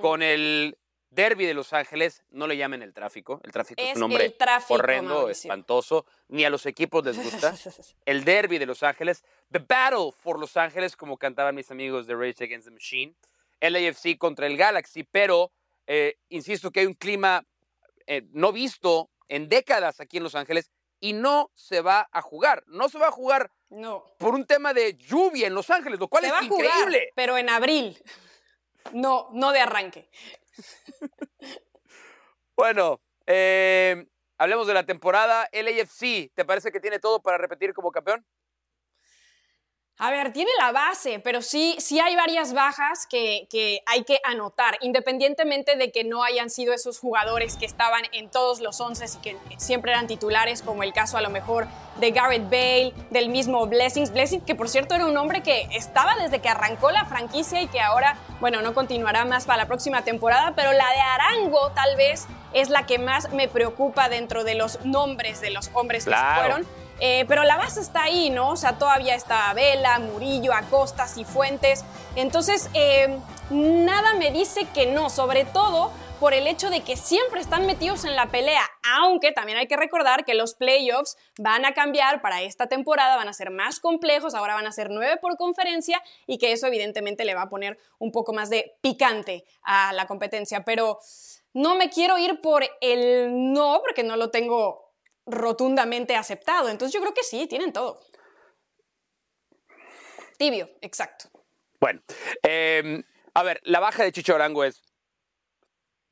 Con 0.00 0.22
el 0.22 0.78
Derby 1.10 1.46
de 1.46 1.54
Los 1.54 1.72
Ángeles, 1.72 2.22
no 2.30 2.46
le 2.46 2.56
llamen 2.56 2.82
el 2.82 2.92
tráfico. 2.92 3.40
El 3.44 3.50
tráfico 3.52 3.80
es, 3.82 3.88
Es 3.90 3.94
un 3.96 4.00
nombre 4.02 4.24
el 4.26 4.36
tráfico, 4.36 4.74
horrendo, 4.74 5.14
Mauricio. 5.14 5.48
espantoso. 5.48 6.06
Ni 6.28 6.44
a 6.44 6.50
los 6.50 6.66
equipos 6.66 7.04
les 7.04 7.16
gusta. 7.22 7.54
el 8.04 8.24
Derby 8.24 8.58
de 8.58 8.66
Los 8.66 8.82
Ángeles. 8.82 9.24
The 9.50 9.60
Battle 9.60 10.10
for 10.12 10.38
Los 10.38 10.56
Ángeles, 10.56 10.96
como 10.96 11.16
cantaban 11.16 11.54
mis 11.54 11.70
amigos 11.70 12.06
de 12.06 12.14
Rage 12.14 12.44
Against 12.44 12.66
the 12.68 12.72
Machine. 12.74 13.14
LAFC 13.60 14.16
contra 14.18 14.46
el 14.46 14.56
Galaxy, 14.56 15.02
pero 15.04 15.50
eh, 15.86 16.16
insisto 16.28 16.70
que 16.70 16.80
hay 16.80 16.86
un 16.86 16.94
clima 16.94 17.44
eh, 18.06 18.22
no 18.32 18.52
visto 18.52 19.10
en 19.28 19.48
décadas 19.48 20.00
aquí 20.00 20.18
en 20.18 20.22
Los 20.22 20.34
Ángeles 20.34 20.70
y 21.00 21.12
no 21.12 21.50
se 21.54 21.80
va 21.80 22.08
a 22.12 22.22
jugar. 22.22 22.62
No 22.66 22.88
se 22.88 22.98
va 22.98 23.08
a 23.08 23.10
jugar 23.12 23.50
No. 23.70 24.04
por 24.18 24.34
un 24.34 24.44
tema 24.46 24.74
de 24.74 24.96
lluvia 24.96 25.46
en 25.46 25.54
Los 25.54 25.70
Ángeles, 25.70 25.98
lo 25.98 26.08
cual 26.08 26.22
Se 26.22 26.28
es 26.28 26.32
va 26.34 26.38
a 26.40 26.44
jugar, 26.46 26.66
increíble. 26.66 27.12
pero 27.14 27.36
en 27.38 27.48
abril. 27.48 27.96
No, 28.92 29.28
no 29.32 29.52
de 29.52 29.60
arranque. 29.60 30.08
Bueno, 32.56 33.00
eh, 33.26 34.08
hablemos 34.36 34.66
de 34.66 34.74
la 34.74 34.84
temporada. 34.84 35.48
LAFC, 35.52 36.32
¿te 36.34 36.44
parece 36.44 36.72
que 36.72 36.80
tiene 36.80 36.98
todo 36.98 37.22
para 37.22 37.38
repetir 37.38 37.72
como 37.72 37.92
campeón? 37.92 38.26
A 40.00 40.12
ver, 40.12 40.32
tiene 40.32 40.50
la 40.60 40.70
base, 40.70 41.18
pero 41.18 41.42
sí, 41.42 41.74
sí 41.80 41.98
hay 41.98 42.14
varias 42.14 42.52
bajas 42.52 43.08
que, 43.08 43.48
que 43.50 43.82
hay 43.84 44.04
que 44.04 44.20
anotar, 44.22 44.78
independientemente 44.80 45.74
de 45.74 45.90
que 45.90 46.04
no 46.04 46.22
hayan 46.22 46.50
sido 46.50 46.72
esos 46.72 47.00
jugadores 47.00 47.56
que 47.56 47.66
estaban 47.66 48.02
en 48.12 48.30
todos 48.30 48.60
los 48.60 48.80
once 48.80 49.06
y 49.06 49.18
que 49.18 49.36
siempre 49.56 49.90
eran 49.90 50.06
titulares, 50.06 50.62
como 50.62 50.84
el 50.84 50.92
caso 50.92 51.18
a 51.18 51.20
lo 51.20 51.30
mejor 51.30 51.66
de 51.96 52.12
Garrett 52.12 52.44
Bale, 52.44 52.94
del 53.10 53.28
mismo 53.28 53.66
Blessings. 53.66 54.12
Blessings, 54.12 54.44
que 54.44 54.54
por 54.54 54.68
cierto 54.68 54.94
era 54.94 55.04
un 55.04 55.16
hombre 55.16 55.42
que 55.42 55.68
estaba 55.72 56.14
desde 56.14 56.38
que 56.38 56.48
arrancó 56.48 56.92
la 56.92 57.04
franquicia 57.04 57.60
y 57.60 57.66
que 57.66 57.80
ahora, 57.80 58.16
bueno, 58.38 58.62
no 58.62 58.74
continuará 58.74 59.24
más 59.24 59.46
para 59.46 59.64
la 59.64 59.66
próxima 59.66 60.02
temporada, 60.02 60.52
pero 60.54 60.72
la 60.72 60.88
de 60.92 61.00
Arango 61.00 61.72
tal 61.72 61.96
vez 61.96 62.28
es 62.52 62.68
la 62.68 62.86
que 62.86 63.00
más 63.00 63.32
me 63.32 63.48
preocupa 63.48 64.08
dentro 64.08 64.44
de 64.44 64.54
los 64.54 64.84
nombres 64.84 65.40
de 65.40 65.50
los 65.50 65.70
hombres 65.74 66.04
que 66.04 66.12
se 66.12 66.34
fueron. 66.36 66.87
Eh, 67.00 67.24
pero 67.28 67.44
la 67.44 67.56
base 67.56 67.80
está 67.80 68.04
ahí, 68.04 68.30
¿no? 68.30 68.50
O 68.50 68.56
sea, 68.56 68.78
todavía 68.78 69.14
está 69.14 69.52
Vela, 69.54 69.98
Murillo, 69.98 70.52
Acosta, 70.52 71.06
Cifuentes. 71.06 71.84
Entonces, 72.16 72.70
eh, 72.74 73.18
nada 73.50 74.14
me 74.14 74.30
dice 74.30 74.66
que 74.74 74.86
no, 74.86 75.10
sobre 75.10 75.44
todo 75.44 75.92
por 76.18 76.34
el 76.34 76.46
hecho 76.46 76.68
de 76.70 76.82
que 76.82 76.96
siempre 76.96 77.40
están 77.40 77.66
metidos 77.66 78.04
en 78.04 78.16
la 78.16 78.26
pelea, 78.26 78.62
aunque 78.96 79.30
también 79.30 79.58
hay 79.58 79.68
que 79.68 79.76
recordar 79.76 80.24
que 80.24 80.34
los 80.34 80.54
playoffs 80.54 81.16
van 81.38 81.64
a 81.64 81.74
cambiar 81.74 82.20
para 82.20 82.42
esta 82.42 82.66
temporada, 82.66 83.16
van 83.16 83.28
a 83.28 83.32
ser 83.32 83.50
más 83.50 83.78
complejos, 83.78 84.34
ahora 84.34 84.54
van 84.54 84.66
a 84.66 84.72
ser 84.72 84.90
nueve 84.90 85.16
por 85.18 85.36
conferencia 85.36 86.02
y 86.26 86.38
que 86.38 86.52
eso 86.52 86.66
evidentemente 86.66 87.24
le 87.24 87.34
va 87.34 87.42
a 87.42 87.48
poner 87.48 87.78
un 87.98 88.10
poco 88.10 88.32
más 88.32 88.50
de 88.50 88.76
picante 88.80 89.44
a 89.62 89.92
la 89.92 90.06
competencia, 90.06 90.64
pero 90.64 90.98
no 91.52 91.76
me 91.76 91.88
quiero 91.88 92.18
ir 92.18 92.40
por 92.40 92.64
el 92.80 93.52
no, 93.52 93.80
porque 93.84 94.02
no 94.02 94.16
lo 94.16 94.30
tengo 94.30 94.87
rotundamente 95.28 96.16
aceptado. 96.16 96.68
Entonces 96.68 96.92
yo 96.94 97.00
creo 97.00 97.14
que 97.14 97.22
sí, 97.22 97.46
tienen 97.46 97.72
todo. 97.72 98.00
Tibio, 100.38 100.70
exacto. 100.80 101.28
Bueno, 101.80 102.00
eh, 102.42 103.02
a 103.34 103.42
ver, 103.42 103.60
la 103.64 103.80
baja 103.80 104.02
de 104.04 104.12
Chicho 104.12 104.34
Arango 104.34 104.64
es 104.64 104.82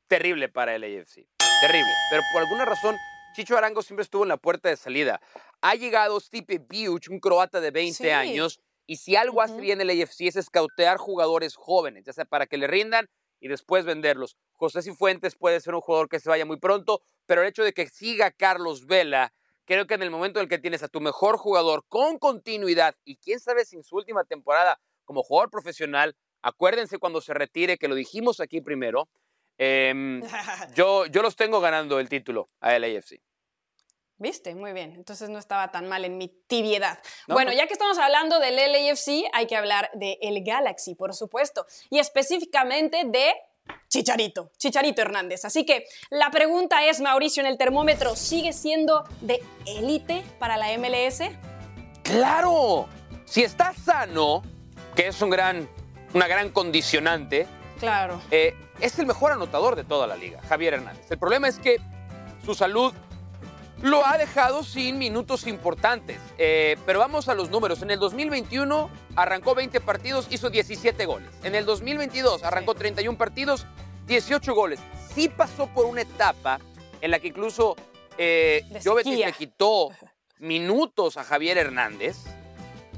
terrible 0.07 0.49
para 0.49 0.75
el 0.75 0.83
AFC. 0.83 1.27
Terrible. 1.61 1.91
Pero 2.09 2.21
por 2.33 2.41
alguna 2.41 2.65
razón, 2.65 2.95
Chicho 3.35 3.57
Arango 3.57 3.81
siempre 3.81 4.03
estuvo 4.03 4.23
en 4.23 4.29
la 4.29 4.37
puerta 4.37 4.69
de 4.69 4.77
salida. 4.77 5.19
Ha 5.61 5.75
llegado 5.75 6.19
Stipe 6.19 6.59
Biuch, 6.59 7.09
un 7.09 7.19
croata 7.19 7.59
de 7.59 7.71
20 7.71 8.03
Sí. 8.03 8.09
años, 8.09 8.59
y 8.85 8.97
si 8.97 9.15
algo 9.15 9.41
hace 9.41 9.59
bien 9.59 9.81
el 9.81 9.89
AFC 9.89 10.27
es 10.27 10.35
escautear 10.37 10.97
jugadores 10.97 11.55
jóvenes, 11.55 12.05
ya 12.05 12.13
sea 12.13 12.25
para 12.25 12.47
que 12.47 12.57
le 12.57 12.67
rindan 12.67 13.09
y 13.39 13.47
después 13.47 13.85
venderlos. 13.85 14.37
José 14.53 14.81
Cifuentes 14.81 15.35
puede 15.35 15.59
ser 15.59 15.75
un 15.75 15.81
jugador 15.81 16.09
que 16.09 16.19
se 16.19 16.29
vaya 16.29 16.45
muy 16.45 16.57
pronto, 16.57 17.01
pero 17.25 17.41
el 17.41 17.47
hecho 17.47 17.63
de 17.63 17.73
que 17.73 17.87
siga 17.87 18.31
Carlos 18.31 18.85
Vela, 18.85 19.33
creo 19.65 19.85
que 19.85 19.93
en 19.93 20.03
el 20.03 20.11
momento 20.11 20.39
en 20.39 20.43
el 20.43 20.49
que 20.49 20.59
tienes 20.59 20.83
a 20.83 20.87
tu 20.87 21.01
mejor 21.01 21.37
jugador 21.37 21.83
con 21.87 22.17
continuidad, 22.17 22.95
y 23.03 23.17
quién 23.17 23.39
sabe 23.39 23.65
si 23.65 23.75
en 23.75 23.83
su 23.83 23.95
última 23.95 24.23
temporada 24.23 24.79
como 25.05 25.23
jugador 25.23 25.49
profesional, 25.49 26.15
acuérdense 26.41 26.97
cuando 26.97 27.21
se 27.21 27.33
retire, 27.33 27.77
que 27.77 27.87
lo 27.87 27.95
dijimos 27.95 28.39
aquí 28.39 28.61
primero, 28.61 29.09
em, 29.57 30.21
yo, 30.75 31.05
yo 31.05 31.21
los 31.21 31.35
tengo 31.35 31.59
ganando 31.59 31.99
el 31.99 32.09
título 32.09 32.47
a 32.59 32.77
LAFC. 32.77 33.21
¿Viste? 34.19 34.55
Muy 34.55 34.73
bien. 34.73 34.93
Entonces 34.95 35.29
no 35.29 35.37
estaba 35.37 35.69
tan 35.71 35.87
mal 35.87 36.03
en 36.05 36.17
mi 36.17 36.27
tibiedad. 36.27 36.97
No, 37.27 37.35
bueno, 37.35 37.51
no. 37.51 37.57
ya 37.57 37.67
que 37.67 37.73
estamos 37.73 37.97
hablando 37.99 38.39
del 38.39 38.55
LAFC, 38.55 39.25
hay 39.31 39.45
que 39.45 39.55
hablar 39.55 39.91
de 39.93 40.17
el 40.21 40.43
Galaxy, 40.43 40.95
por 40.95 41.13
supuesto. 41.13 41.65
Y 41.91 41.99
específicamente 41.99 43.03
de 43.05 43.33
Chicharito, 43.89 44.51
Chicharito 44.57 45.01
Hernández. 45.01 45.45
Así 45.45 45.65
que 45.65 45.85
la 46.09 46.31
pregunta 46.31 46.83
es, 46.85 46.99
Mauricio, 46.99 47.41
¿en 47.41 47.47
el 47.47 47.57
termómetro 47.57 48.15
sigue 48.15 48.53
siendo 48.53 49.03
de 49.21 49.43
élite 49.65 50.23
para 50.39 50.57
la 50.57 50.75
MLS? 50.77 51.21
¡Claro! 52.03 52.87
Si 53.25 53.43
está 53.43 53.73
sano, 53.73 54.41
que 54.95 55.07
es 55.07 55.21
un 55.21 55.29
gran, 55.29 55.69
una 56.13 56.27
gran 56.27 56.49
condicionante, 56.51 57.45
Claro. 57.79 58.21
eh, 58.31 58.55
es 58.79 58.97
el 58.99 59.05
mejor 59.05 59.31
anotador 59.33 59.75
de 59.75 59.83
toda 59.83 60.07
la 60.07 60.15
liga, 60.15 60.41
Javier 60.47 60.75
Hernández. 60.75 61.11
El 61.11 61.19
problema 61.19 61.47
es 61.47 61.59
que 61.59 61.77
su 62.45 62.55
salud 62.55 62.93
lo 63.81 64.05
ha 64.05 64.17
dejado 64.17 64.63
sin 64.63 64.97
minutos 64.97 65.47
importantes. 65.47 66.19
Eh, 66.37 66.77
pero 66.85 66.99
vamos 66.99 67.29
a 67.29 67.35
los 67.35 67.49
números. 67.49 67.81
En 67.81 67.91
el 67.91 67.99
2021 67.99 68.89
arrancó 69.15 69.55
20 69.55 69.79
partidos, 69.81 70.27
hizo 70.29 70.49
17 70.49 71.05
goles. 71.05 71.29
En 71.43 71.55
el 71.55 71.65
2022 71.65 72.43
arrancó 72.43 72.75
31 72.75 73.17
partidos, 73.17 73.65
18 74.07 74.53
goles. 74.53 74.79
Sí 75.13 75.29
pasó 75.29 75.67
por 75.67 75.85
una 75.85 76.01
etapa 76.01 76.59
en 77.01 77.11
la 77.11 77.19
que 77.19 77.27
incluso 77.27 77.75
eh, 78.17 78.63
Jovetic 78.83 79.25
le 79.25 79.33
quitó 79.33 79.89
minutos 80.39 81.17
a 81.17 81.23
Javier 81.23 81.57
Hernández. 81.57 82.17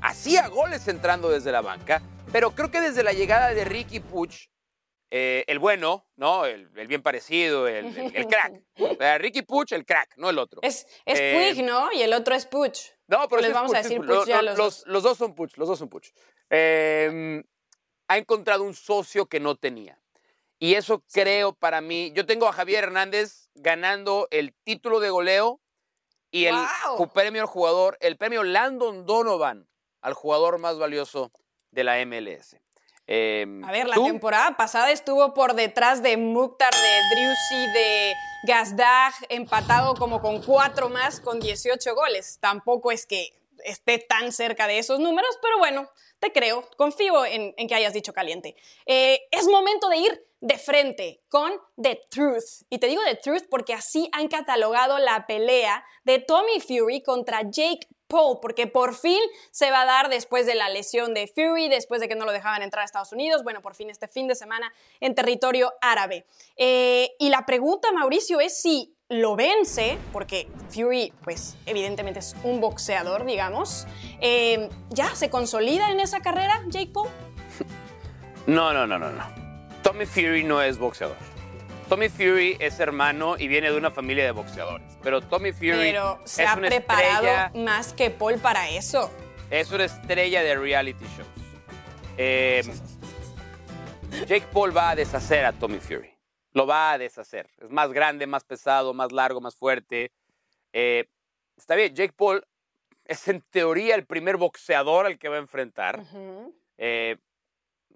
Hacía 0.02 0.48
goles 0.48 0.88
entrando 0.88 1.30
desde 1.30 1.52
la 1.52 1.62
banca, 1.62 2.02
pero 2.32 2.52
creo 2.52 2.72
que 2.72 2.80
desde 2.80 3.04
la 3.04 3.12
llegada 3.12 3.50
de 3.54 3.66
Ricky 3.66 4.00
Puch, 4.00 4.48
eh, 5.12 5.44
el 5.48 5.60
bueno, 5.60 6.06
¿no? 6.16 6.46
El, 6.46 6.70
el 6.76 6.88
bien 6.88 7.02
parecido, 7.02 7.68
el, 7.68 7.86
el- 7.98 8.16
el 8.16 8.28
crack. 8.28 8.62
O 8.80 8.96
sea, 8.96 9.18
Ricky 9.18 9.42
Puch, 9.42 9.72
el 9.74 9.86
crack, 9.86 10.16
no 10.18 10.30
el 10.30 10.38
otro. 10.40 10.60
Es, 10.64 10.86
es 11.06 11.20
Eh, 11.20 11.54
Puig, 11.56 11.66
¿no? 11.66 11.92
Y 11.92 12.02
el 12.02 12.14
otro 12.14 12.36
es 12.36 12.46
Puch. 12.46 12.78
No, 13.08 13.28
pero 13.28 13.42
les 13.42 13.54
vamos 13.54 13.74
a 13.74 13.82
decir 13.82 14.00
Puch. 14.00 14.26
Ya 14.28 14.42
los 14.42 14.58
los, 14.58 14.58
dos. 14.58 14.84
los 14.88 15.04
dos 15.04 15.18
son 15.18 15.36
Puch, 15.36 15.58
los 15.58 15.68
dos 15.68 15.80
son 15.80 15.90
Puch. 15.90 16.10
Eh, 16.50 17.44
ha 18.08 18.18
encontrado 18.18 18.64
un 18.64 18.74
socio 18.74 19.26
que 19.28 19.40
no 19.40 19.56
tenía. 19.56 20.00
Y 20.60 20.74
eso 20.76 21.04
creo 21.14 21.54
para 21.54 21.80
mí, 21.82 22.12
yo 22.14 22.26
tengo 22.26 22.48
a 22.48 22.52
Javier 22.54 22.84
Hernández 22.86 23.50
ganando 23.56 24.28
el 24.32 24.54
título 24.64 25.00
de 25.00 25.10
goleo 25.10 25.62
y 26.32 26.46
el 26.46 26.56
premio 27.14 27.42
al 27.42 27.48
jugador, 27.48 27.98
el 28.02 28.18
premio 28.18 28.44
Landon 28.44 29.06
Donovan 29.06 29.68
al 30.02 30.14
jugador 30.14 30.60
más 30.60 30.78
valioso 30.78 31.32
de 31.72 31.84
la 31.84 32.04
MLS. 32.06 32.58
Eh, 33.12 33.48
A 33.66 33.72
ver, 33.72 33.88
la 33.88 33.96
¿tú? 33.96 34.06
temporada 34.06 34.56
pasada 34.56 34.92
estuvo 34.92 35.34
por 35.34 35.56
detrás 35.56 36.04
de 36.04 36.16
Mukhtar, 36.16 36.72
de 36.72 37.16
Driussi, 37.16 37.74
de 37.74 38.14
Gazdag, 38.44 39.14
empatado 39.30 39.96
como 39.96 40.22
con 40.22 40.44
cuatro 40.44 40.90
más 40.90 41.20
con 41.20 41.40
18 41.40 41.96
goles. 41.96 42.38
Tampoco 42.40 42.92
es 42.92 43.08
que 43.08 43.34
esté 43.66 43.98
tan 43.98 44.32
cerca 44.32 44.68
de 44.68 44.78
esos 44.78 45.00
números, 45.00 45.40
pero 45.42 45.58
bueno, 45.58 45.90
te 46.20 46.32
creo, 46.32 46.70
confío 46.78 47.26
en, 47.26 47.56
en 47.58 47.68
que 47.68 47.74
hayas 47.74 47.94
dicho 47.94 48.14
caliente. 48.14 48.56
Eh, 48.86 49.20
es 49.32 49.48
momento 49.48 49.90
de 49.90 49.98
ir 49.98 50.26
de 50.42 50.58
frente 50.60 51.22
con 51.30 51.52
The 51.82 52.02
Truth. 52.12 52.64
Y 52.70 52.78
te 52.78 52.86
digo 52.86 53.02
The 53.04 53.16
Truth 53.16 53.48
porque 53.50 53.74
así 53.74 54.08
han 54.14 54.28
catalogado 54.28 55.00
la 55.00 55.26
pelea 55.26 55.84
de 56.04 56.20
Tommy 56.20 56.60
Fury 56.60 57.02
contra 57.02 57.42
Jake 57.42 57.88
Paul, 58.10 58.40
porque 58.42 58.68
por 58.68 58.96
fin 58.96 59.20
se 59.52 59.72
va 59.72 59.84
a 59.84 59.86
dar 59.86 60.10
después 60.10 60.46
de 60.46 60.56
la 60.56 60.68
lesión 60.68 61.14
de 61.14 61.28
Fury, 61.28 61.70
después 61.70 62.02
de 62.02 62.10
que 62.10 62.16
no 62.16 62.26
lo 62.26 62.32
dejaban 62.32 62.64
entrar 62.64 62.82
a 62.82 62.86
Estados 62.86 63.14
Unidos, 63.14 63.44
bueno, 63.44 63.62
por 63.62 63.76
fin 63.76 63.90
este 63.90 64.08
fin 64.08 64.28
de 64.28 64.36
semana 64.36 64.74
en 65.00 65.16
territorio 65.16 65.72
árabe. 65.80 66.26
Eh, 66.58 67.12
y 67.20 67.30
la 67.30 67.46
pregunta, 67.46 67.92
Mauricio, 67.92 68.40
es 68.40 68.60
si 68.60 68.96
lo 69.10 69.36
vence, 69.36 69.98
porque 70.12 70.50
Fury, 70.70 71.14
pues 71.24 71.56
evidentemente 71.66 72.20
es 72.20 72.36
un 72.44 72.60
boxeador, 72.60 73.26
digamos, 73.26 73.86
eh, 74.22 74.70
¿ya 74.90 75.16
se 75.16 75.30
consolida 75.30 75.92
en 75.92 76.00
esa 76.00 76.22
carrera 76.22 76.62
Jake 76.68 76.92
Paul? 76.94 77.10
No, 78.48 78.74
no, 78.74 78.88
no, 78.88 78.98
no, 78.98 79.12
no. 79.12 79.24
Tommy 79.84 80.08
Fury 80.08 80.44
no 80.44 80.60
es 80.60 80.80
boxeador. 80.80 81.29
Tommy 81.90 82.08
Fury 82.10 82.56
es 82.60 82.80
hermano 82.80 83.36
y 83.38 83.48
viene 83.48 83.72
de 83.72 83.78
una 83.78 83.90
familia 83.90 84.24
de 84.24 84.32
boxeadores. 84.32 84.86
Pero 85.02 85.22
Tommy 85.22 85.52
Fury 85.52 85.72
Pero 85.72 86.20
se 86.24 86.44
es 86.44 86.50
ha 86.50 86.56
una 86.56 86.68
preparado 86.68 87.26
estrella, 87.28 87.52
más 87.56 87.94
que 87.94 88.12
Paul 88.12 88.38
para 88.40 88.70
eso. 88.70 89.12
es 89.50 89.72
una 89.72 89.86
estrella 89.86 90.44
de 90.44 90.56
reality 90.56 91.04
shows. 91.06 91.28
Eh, 92.18 92.62
Jake 94.28 94.46
Paul 94.54 94.76
va 94.76 94.92
a 94.92 94.96
deshacer 94.96 95.46
a 95.46 95.54
Tommy 95.54 95.80
Fury. 95.80 96.14
Lo 96.54 96.68
va 96.68 96.92
a 96.92 96.98
deshacer. 97.00 97.50
Es 97.58 97.70
más 97.72 97.92
grande, 97.92 98.28
más 98.28 98.44
pesado, 98.44 98.94
más 98.94 99.12
largo, 99.12 99.42
más 99.42 99.56
fuerte. 99.56 100.12
Eh, 100.74 101.06
está 101.58 101.74
bien, 101.74 101.96
Jake 101.96 102.14
Paul 102.16 102.46
es 103.06 103.28
en 103.28 103.42
teoría 103.50 103.96
el 103.96 104.06
primer 104.06 104.38
boxeador 104.38 105.08
al 105.08 105.18
que 105.18 105.30
va 105.30 105.38
a 105.38 105.40
enfrentar. 105.40 106.04
Eh, 106.78 107.18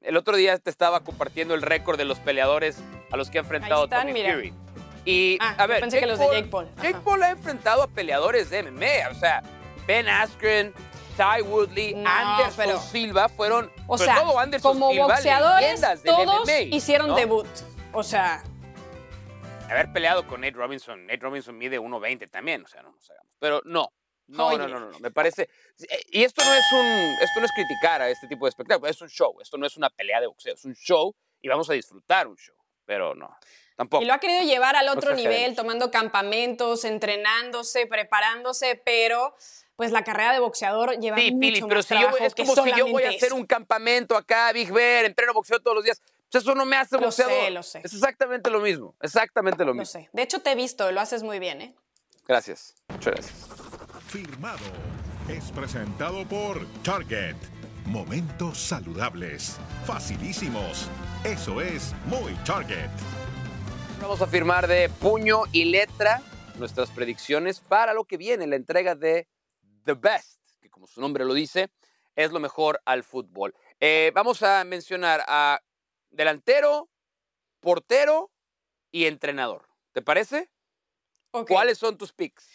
el 0.01 0.17
otro 0.17 0.35
día 0.35 0.57
te 0.57 0.71
estaba 0.71 1.03
compartiendo 1.03 1.53
el 1.53 1.61
récord 1.61 1.97
de 1.97 2.05
los 2.05 2.17
peleadores 2.19 2.77
a 3.13 3.17
los 3.17 3.29
que 3.29 3.37
ha 3.37 3.41
enfrentado 3.41 3.83
están, 3.83 4.01
Tommy 4.07 4.13
mira. 4.13 4.33
Fury. 4.33 4.53
Y, 5.05 5.37
Ah, 5.39 5.55
a 5.59 5.67
ver, 5.67 5.81
pensé 5.81 5.99
que 5.99 6.07
los 6.07 6.17
de 6.17 6.25
Jake 6.27 6.47
Paul. 6.47 6.67
Jake. 6.81 6.97
Paul 7.03 7.21
ha 7.23 7.29
enfrentado 7.31 7.83
a 7.83 7.87
peleadores 7.87 8.49
de 8.49 8.63
MMA, 8.63 9.09
o 9.11 9.15
sea, 9.15 9.43
Ben 9.85 10.07
Askren, 10.09 10.73
Ty 11.15 11.43
Woodley, 11.43 11.93
No, 11.93 12.09
Anderson 12.09 12.53
pero- 12.57 12.79
Silva 12.79 13.29
fueron, 13.29 13.71
O 13.87 13.97
sea, 13.97 14.15
todo 14.21 14.39
Anderson 14.39 14.73
como 14.73 14.91
Silva, 14.91 15.07
boxeadores, 15.07 15.81
del 15.81 15.99
todos 16.03 16.47
MMA, 16.47 16.75
hicieron 16.75 17.07
¿no? 17.09 17.15
debut. 17.15 17.47
O 17.91 18.01
sea, 18.03 18.43
Haber 19.69 19.91
peleado 19.93 20.27
con 20.27 20.41
Nate 20.41 20.53
Robinson, 20.53 21.05
Nate 21.07 21.19
Robinson 21.21 21.57
mide 21.57 21.79
1.20 21.79 22.27
también, 22.29 22.63
o 22.63 22.67
sea, 22.67 22.81
no 22.83 22.91
nos 22.91 23.09
hagamos. 23.09 23.31
Pero 23.39 23.61
no, 23.65 23.91
no, 24.27 24.57
no, 24.57 24.67
no, 24.67 24.79
no, 24.79 24.89
no, 24.91 24.99
me 24.99 25.09
parece... 25.09 25.49
Y 26.11 26.23
esto 26.23 26.43
no 26.43 26.53
es 26.53 26.65
un, 26.73 26.85
esto 27.21 27.39
no 27.39 27.45
es 27.45 27.51
criticar 27.53 28.01
a 28.01 28.09
este 28.09 28.27
tipo 28.27 28.45
de 28.45 28.49
espectáculo, 28.49 28.89
es 28.89 29.01
un 29.01 29.09
show, 29.09 29.35
esto 29.41 29.57
no 29.57 29.65
es 29.65 29.75
una 29.77 29.89
pelea 29.89 30.19
de 30.21 30.27
boxeo, 30.27 30.53
es 30.53 30.65
un 30.65 30.75
show 30.75 31.15
y 31.41 31.47
vamos 31.47 31.69
a 31.69 31.73
disfrutar 31.73 32.27
un 32.27 32.35
show, 32.35 32.55
pero 32.85 33.15
no, 33.15 33.35
tampoco. 33.75 34.03
y 34.03 34.05
lo 34.05 34.13
ha 34.13 34.19
querido 34.19 34.41
llevar 34.43 34.75
al 34.75 34.87
otro 34.89 35.11
exageremos. 35.11 35.37
nivel, 35.39 35.55
tomando 35.55 35.91
campamentos, 35.91 36.85
entrenándose, 36.85 37.87
preparándose, 37.87 38.81
pero 38.85 39.35
pues 39.75 39.91
la 39.91 40.03
carrera 40.03 40.33
de 40.33 40.39
boxeador 40.39 40.99
lleva 40.99 41.17
Sí, 41.17 41.31
mucho 41.31 41.39
Pili, 41.39 41.61
más 41.61 41.67
pero 41.69 41.81
si 41.81 41.93
yo, 41.95 41.99
trabajo 42.01 42.17
es 42.23 42.33
que 42.35 42.43
como 42.45 42.55
si 42.63 42.69
yo 42.71 42.75
voy 42.75 42.77
a 42.77 42.85
solamente 42.87 43.17
hacer 43.17 43.27
eso. 43.27 43.35
un 43.35 43.45
campamento 43.45 44.15
acá, 44.15 44.51
Big 44.51 44.71
Bear, 44.71 45.05
entreno 45.05 45.33
boxeo 45.33 45.59
todos 45.59 45.75
los 45.75 45.83
días. 45.83 46.01
Pues 46.31 46.43
eso 46.43 46.55
no 46.55 46.65
me 46.65 46.75
hace 46.77 46.97
Lo 46.99 47.11
sé, 47.11 47.23
boxeador. 47.23 47.51
lo 47.51 47.63
sé. 47.63 47.81
Es 47.83 47.93
exactamente 47.93 48.49
lo 48.49 48.59
mismo, 48.59 48.95
exactamente 49.01 49.59
lo 49.63 49.73
Lo 49.73 49.73
mismo. 49.81 49.85
sé. 50.01 50.09
De 50.13 50.21
hecho, 50.23 50.39
te 50.41 50.51
he 50.51 50.55
visto, 50.55 50.91
lo 50.91 50.99
haces 51.01 51.21
muy 51.23 51.39
bien, 51.39 51.61
¿eh? 51.61 51.75
Gracias, 52.27 52.75
muchas 52.87 53.13
gracias. 53.13 53.47
Firmado. 54.07 54.59
Es 55.29 55.51
presentado 55.51 56.25
por 56.27 56.65
Target. 56.83 57.35
Momentos 57.85 58.57
saludables. 58.57 59.57
Facilísimos. 59.85 60.89
Eso 61.25 61.59
es 61.59 61.93
muy 62.05 62.33
Target. 62.45 62.89
Vamos 64.01 64.21
a 64.21 64.27
firmar 64.27 64.67
de 64.67 64.89
puño 64.89 65.43
y 65.51 65.65
letra 65.65 66.21
nuestras 66.57 66.89
predicciones 66.91 67.59
para 67.59 67.93
lo 67.93 68.05
que 68.05 68.15
viene, 68.17 68.47
la 68.47 68.55
entrega 68.55 68.95
de 68.95 69.27
The 69.83 69.93
Best, 69.93 70.39
que 70.61 70.69
como 70.69 70.87
su 70.87 71.01
nombre 71.01 71.25
lo 71.25 71.33
dice, 71.33 71.71
es 72.15 72.31
lo 72.31 72.39
mejor 72.39 72.81
al 72.85 73.03
fútbol. 73.03 73.53
Eh, 73.81 74.11
vamos 74.15 74.43
a 74.43 74.63
mencionar 74.63 75.23
a 75.27 75.61
delantero, 76.09 76.89
portero 77.59 78.31
y 78.91 79.05
entrenador. 79.05 79.67
¿Te 79.91 80.01
parece? 80.01 80.49
¿Cuáles 81.31 81.79
son 81.79 81.97
tus 81.97 82.13
picks? 82.13 82.47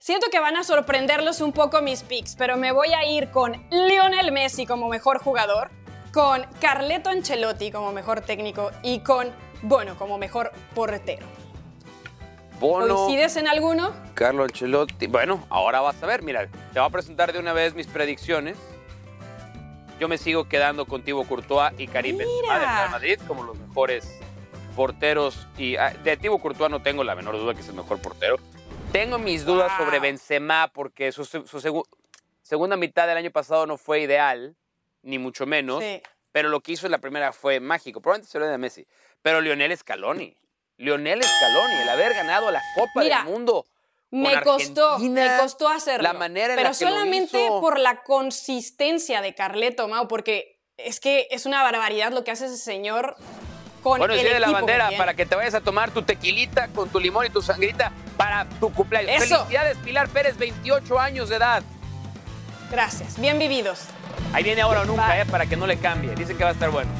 Siento 0.00 0.28
que 0.30 0.38
van 0.38 0.56
a 0.56 0.62
sorprenderlos 0.62 1.40
un 1.40 1.52
poco 1.52 1.82
mis 1.82 2.04
picks, 2.04 2.36
pero 2.36 2.56
me 2.56 2.70
voy 2.70 2.92
a 2.94 3.04
ir 3.04 3.30
con 3.32 3.66
Lionel 3.70 4.30
Messi 4.30 4.64
como 4.64 4.88
mejor 4.88 5.18
jugador, 5.18 5.70
con 6.12 6.46
Carleto 6.60 7.10
Ancelotti 7.10 7.72
como 7.72 7.92
mejor 7.92 8.20
técnico 8.20 8.70
y 8.84 9.00
con 9.00 9.34
Bono 9.62 9.98
como 9.98 10.16
mejor 10.16 10.52
portero. 10.72 11.26
Bono, 12.60 12.94
¿Coincides 12.94 13.36
en 13.38 13.48
alguno? 13.48 13.92
Carlo 14.14 14.44
Ancelotti. 14.44 15.08
Bueno, 15.08 15.44
ahora 15.50 15.80
vas 15.80 16.00
a 16.00 16.06
ver, 16.06 16.22
mira, 16.22 16.46
te 16.46 16.78
voy 16.78 16.86
a 16.86 16.90
presentar 16.90 17.32
de 17.32 17.40
una 17.40 17.52
vez 17.52 17.74
mis 17.74 17.88
predicciones. 17.88 18.56
Yo 19.98 20.06
me 20.06 20.16
sigo 20.16 20.48
quedando 20.48 20.86
con 20.86 21.02
Thibaut 21.02 21.26
Courtois 21.26 21.72
y 21.76 21.88
Karim 21.88 22.18
Benzema 22.18 22.54
del 22.54 22.68
Real 22.68 22.90
Madrid 22.90 23.20
como 23.26 23.42
los 23.42 23.58
mejores 23.58 24.20
porteros. 24.76 25.48
Y 25.58 25.74
ah, 25.74 25.92
de 26.04 26.16
Thibaut 26.16 26.40
Courtois 26.40 26.70
no 26.70 26.80
tengo 26.82 27.02
la 27.02 27.16
menor 27.16 27.36
duda 27.36 27.52
que 27.52 27.62
es 27.62 27.68
el 27.68 27.74
mejor 27.74 27.98
portero. 27.98 28.36
Tengo 28.92 29.18
mis 29.18 29.44
dudas 29.44 29.70
Wow. 29.76 29.86
sobre 29.86 30.00
Benzema 30.00 30.70
porque 30.72 31.12
su, 31.12 31.24
su 31.24 31.42
segu- 31.44 31.86
segunda 32.42 32.76
mitad 32.76 33.06
del 33.06 33.16
año 33.18 33.30
pasado 33.30 33.66
no 33.66 33.76
fue 33.76 34.00
ideal, 34.00 34.56
ni 35.02 35.18
mucho 35.18 35.46
menos. 35.46 35.82
Sí. 35.82 36.02
Pero 36.32 36.48
lo 36.48 36.60
que 36.60 36.72
hizo 36.72 36.86
en 36.86 36.92
la 36.92 36.98
primera 36.98 37.32
fue 37.32 37.60
mágico. 37.60 38.00
Probablemente 38.00 38.30
se 38.30 38.38
lo 38.38 38.46
de 38.46 38.58
Messi. 38.58 38.86
Pero 39.22 39.40
Lionel 39.40 39.76
Scaloni. 39.76 40.36
Lionel 40.78 41.22
Scaloni, 41.22 41.74
el 41.82 41.88
haber 41.88 42.14
ganado 42.14 42.50
la 42.50 42.62
Copa 42.74 43.02
Mira, 43.02 43.16
del 43.18 43.26
Mundo. 43.32 43.66
Me 44.10 44.40
costó, 44.42 44.98
me 45.00 45.36
costó 45.38 45.68
hacerlo. 45.68 46.02
La 46.04 46.12
manera 46.14 46.54
en 46.54 46.56
pero 46.56 46.70
la 46.70 46.76
que 46.78 46.84
lo 46.84 46.90
solamente 46.90 47.42
hizo. 47.44 47.60
por 47.60 47.78
la 47.78 48.02
consistencia 48.02 49.20
de 49.20 49.34
Carleto, 49.34 49.86
Mau, 49.88 50.08
porque 50.08 50.58
es 50.76 51.00
que 51.00 51.28
es 51.30 51.44
una 51.46 51.62
barbaridad 51.62 52.12
lo 52.12 52.24
que 52.24 52.30
hace 52.30 52.46
ese 52.46 52.56
señor 52.56 53.16
con 53.90 53.98
Bueno, 53.98 54.14
el 54.14 54.24
la 54.24 54.30
equipo 54.30 54.46
que 54.46 54.52
bandera 54.52 54.88
tiene. 54.88 54.98
para 54.98 55.14
que 55.14 55.26
te 55.26 55.34
vayas 55.36 55.54
a 55.54 55.60
tomar 55.60 55.90
tu 55.90 56.02
tequilita 56.02 56.68
con 56.68 56.88
tu 56.88 57.00
limón 57.00 57.26
y 57.26 57.30
tu 57.30 57.42
sangrita 57.42 57.92
para 58.16 58.44
tu 58.60 58.72
cumpleaños. 58.72 59.22
Eso. 59.22 59.36
Felicidades, 59.38 59.76
Pilar 59.78 60.08
Pérez, 60.08 60.36
28 60.38 60.98
años 60.98 61.28
de 61.28 61.36
edad. 61.36 61.62
Gracias, 62.70 63.18
bien 63.18 63.38
vividos. 63.38 63.84
Ahí 64.32 64.42
viene 64.44 64.60
ahora 64.62 64.82
o 64.82 64.84
nunca, 64.84 65.18
eh, 65.20 65.24
para 65.26 65.46
que 65.46 65.56
no 65.56 65.66
le 65.66 65.78
cambie. 65.78 66.14
Dice 66.14 66.36
que 66.36 66.44
va 66.44 66.50
a 66.50 66.52
estar 66.52 66.70
bueno. 66.70 66.90